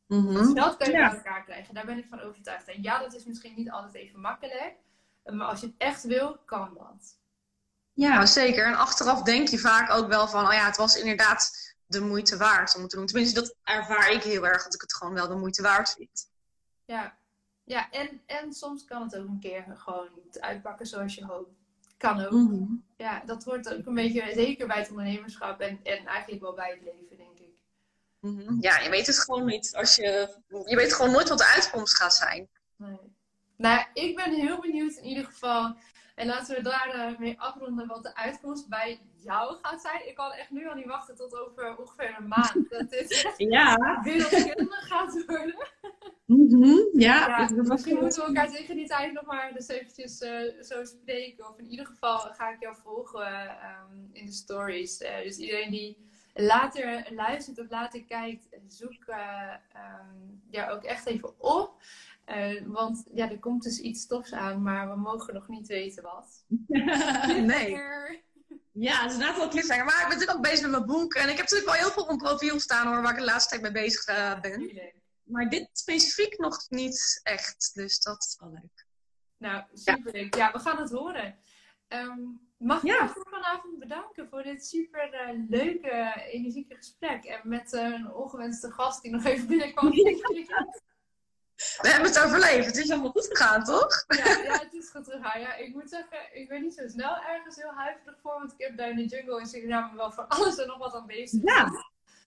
[0.09, 0.53] Mhm.
[0.53, 1.07] Dat kan je Ja.
[1.09, 1.73] bij elkaar krijgen.
[1.73, 2.67] Daar ben ik van overtuigd.
[2.67, 4.75] En ja, dat is misschien niet altijd even makkelijk.
[5.23, 7.17] Maar als je het echt wil, kan dat.
[7.93, 8.65] Ja, zeker.
[8.65, 11.51] En achteraf denk je vaak ook wel van, oh ja, het was inderdaad
[11.85, 13.05] de moeite waard om het te doen.
[13.05, 16.29] Tenminste, dat ervaar ik heel erg, dat ik het gewoon wel de moeite waard vind.
[16.85, 17.17] Ja,
[17.63, 21.57] ja en, en soms kan het ook een keer gewoon niet uitpakken zoals je hoopt.
[21.97, 22.31] Kan ook.
[22.31, 22.63] Mhm.
[22.97, 26.69] Ja, dat hoort ook een beetje, zeker bij het ondernemerschap en, en eigenlijk wel bij
[26.69, 27.18] het leven.
[28.59, 29.75] Ja, je weet het gewoon niet.
[29.75, 32.49] Als je, je weet gewoon nooit wat de uitkomst gaat zijn.
[32.75, 32.97] Nee.
[33.57, 35.75] Nou, ik ben heel benieuwd in ieder geval.
[36.15, 40.07] En laten we daar eh, afronden wat de uitkomst bij jou gaat zijn.
[40.07, 42.53] Ik kan echt nu al niet wachten tot over ongeveer een maand.
[42.69, 43.99] Dat dit Ja.
[44.03, 45.67] wereldkundig gaat worden.
[46.25, 46.77] Mhm.
[46.93, 47.49] Ja.
[47.51, 48.01] Misschien goed.
[48.01, 51.49] moeten we elkaar tegen die tijd nog maar dus eventjes eh, zo spreken.
[51.49, 54.97] Of in ieder geval ga ik jou volgen ehm, in de stories.
[54.97, 56.09] Eh, dus iedereen die
[56.41, 59.05] later luistert of later kijkt, zoek
[60.49, 61.81] jou ook echt even op.
[62.29, 66.03] Eh, want ja, er komt dus iets tofs aan, maar we mogen nog niet weten
[66.03, 66.45] wat.
[67.53, 67.81] Nee.
[68.71, 69.85] Ja, het is inderdaad wel Cliffhanger.
[69.85, 71.13] Maar ik ben natuurlijk ook bezig met mijn boek.
[71.13, 73.25] En ik heb natuurlijk wel heel veel op mijn profiel staan hoor, waar ik de
[73.25, 74.91] laatste tijd mee bezig eh, ben.
[75.23, 77.71] Maar dit specifiek nog niet echt.
[77.73, 78.85] Dus dat is wel leuk.
[79.37, 80.35] Nou, super leuk.
[80.35, 81.37] Ja, we gaan het horen.
[81.87, 82.19] Ehm,
[82.59, 82.95] mag ik Ja.
[82.95, 87.23] jou voor vanavond bedanken voor dit super eh, leuke, energieke gesprek.
[87.23, 89.91] En met eh, een ongewenste gast die nog even binnenkwam.
[91.81, 92.65] We hebben het overleefd.
[92.65, 94.05] Het is allemaal goed gegaan, toch?
[94.07, 95.39] ja, ja, het is goed gegaan.
[95.39, 98.33] Ja, ik moet zeggen, ik ben niet zo snel ergens heel huiverig voor.
[98.33, 100.93] Want ik heb daar in de jungle in Suriname wel voor alles en nog wat
[100.93, 101.43] aan bezig.
[101.43, 101.71] Ja,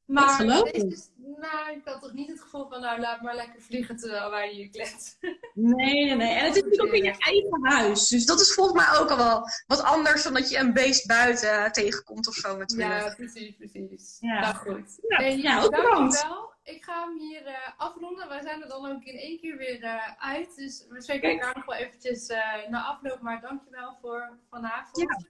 [0.06, 3.60] maar deze is, nou, ik had toch niet het gevoel van, nou, laat maar lekker
[3.62, 5.38] vliegen terwijl wij hier kletsen.
[5.54, 6.34] Nee, nee, nee.
[6.34, 8.08] En het is natuurlijk ook in je eigen huis.
[8.08, 11.06] Dus dat is volgens mij ook al wel wat anders dan dat je een beest
[11.06, 12.90] buiten tegenkomt of zo natuurlijk.
[12.90, 14.16] Ja, precies, precies.
[14.20, 14.40] Ja.
[14.40, 14.98] Nou goed.
[15.08, 16.50] Ja, Hey, ja, ook dankjewel.
[16.64, 18.28] Ik ga hem hier eh, afronden.
[18.28, 20.56] Wij zijn er dan ook in één keer weer eh, uit.
[20.56, 23.20] Dus we spreken elkaar nog wel eventjes eh na afloop.
[23.20, 24.98] Maar dankjewel voor vanavond.
[24.98, 25.20] Ja.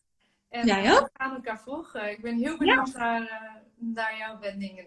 [0.48, 2.10] En we gaan elkaar volgen.
[2.10, 4.86] Ik ben heel benieuwd naar, naar jouw wendingen.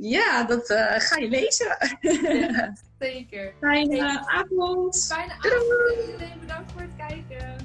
[0.00, 1.76] Ja, dat eh, ga je lezen.
[2.00, 3.52] Ja, zeker.
[3.60, 5.06] Fijne avond.
[5.08, 6.40] Fijne avond iedereen.
[6.40, 7.56] Bedankt voor het kijken.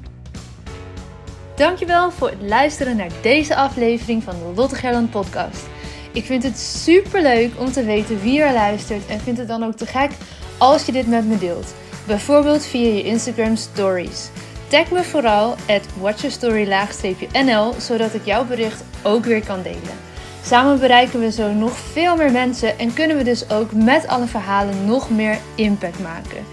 [1.56, 5.66] Dankjewel voor het luisteren naar deze aflevering van de Lotte Gerland podcast.
[6.12, 9.64] Ik vind het super leuk om te weten wie er luistert en vind het dan
[9.64, 10.12] ook te gek
[10.58, 11.74] als je dit met me deelt.
[12.08, 14.30] Bijvoorbeeld via je Instagram stories.
[14.68, 20.12] Tag me vooral at watchyourstory-nl zodat ik jouw bericht ook weer kan delen.
[20.46, 24.26] Samen bereiken we zo nog veel meer mensen en kunnen we dus ook met alle
[24.26, 26.46] verhalen nog meer impact maken.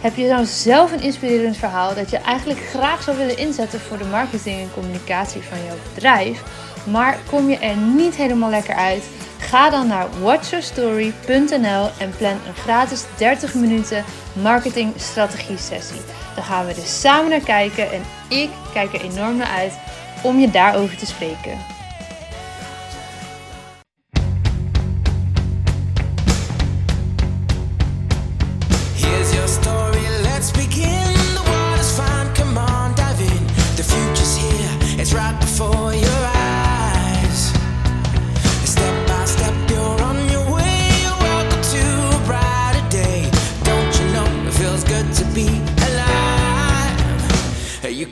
[0.00, 3.98] Heb je nou zelf een inspirerend verhaal dat je eigenlijk graag zou willen inzetten voor
[3.98, 6.42] de marketing en communicatie van jouw bedrijf,
[6.90, 9.04] maar kom je er niet helemaal lekker uit?
[9.38, 16.00] Ga dan naar watchyourstory.nl en plan een gratis 30 minuten marketing strategie sessie.
[16.34, 19.72] Dan gaan we dus samen naar kijken en ik kijk er enorm naar uit
[20.22, 21.58] om je daarover te spreken.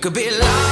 [0.00, 0.67] Could be larger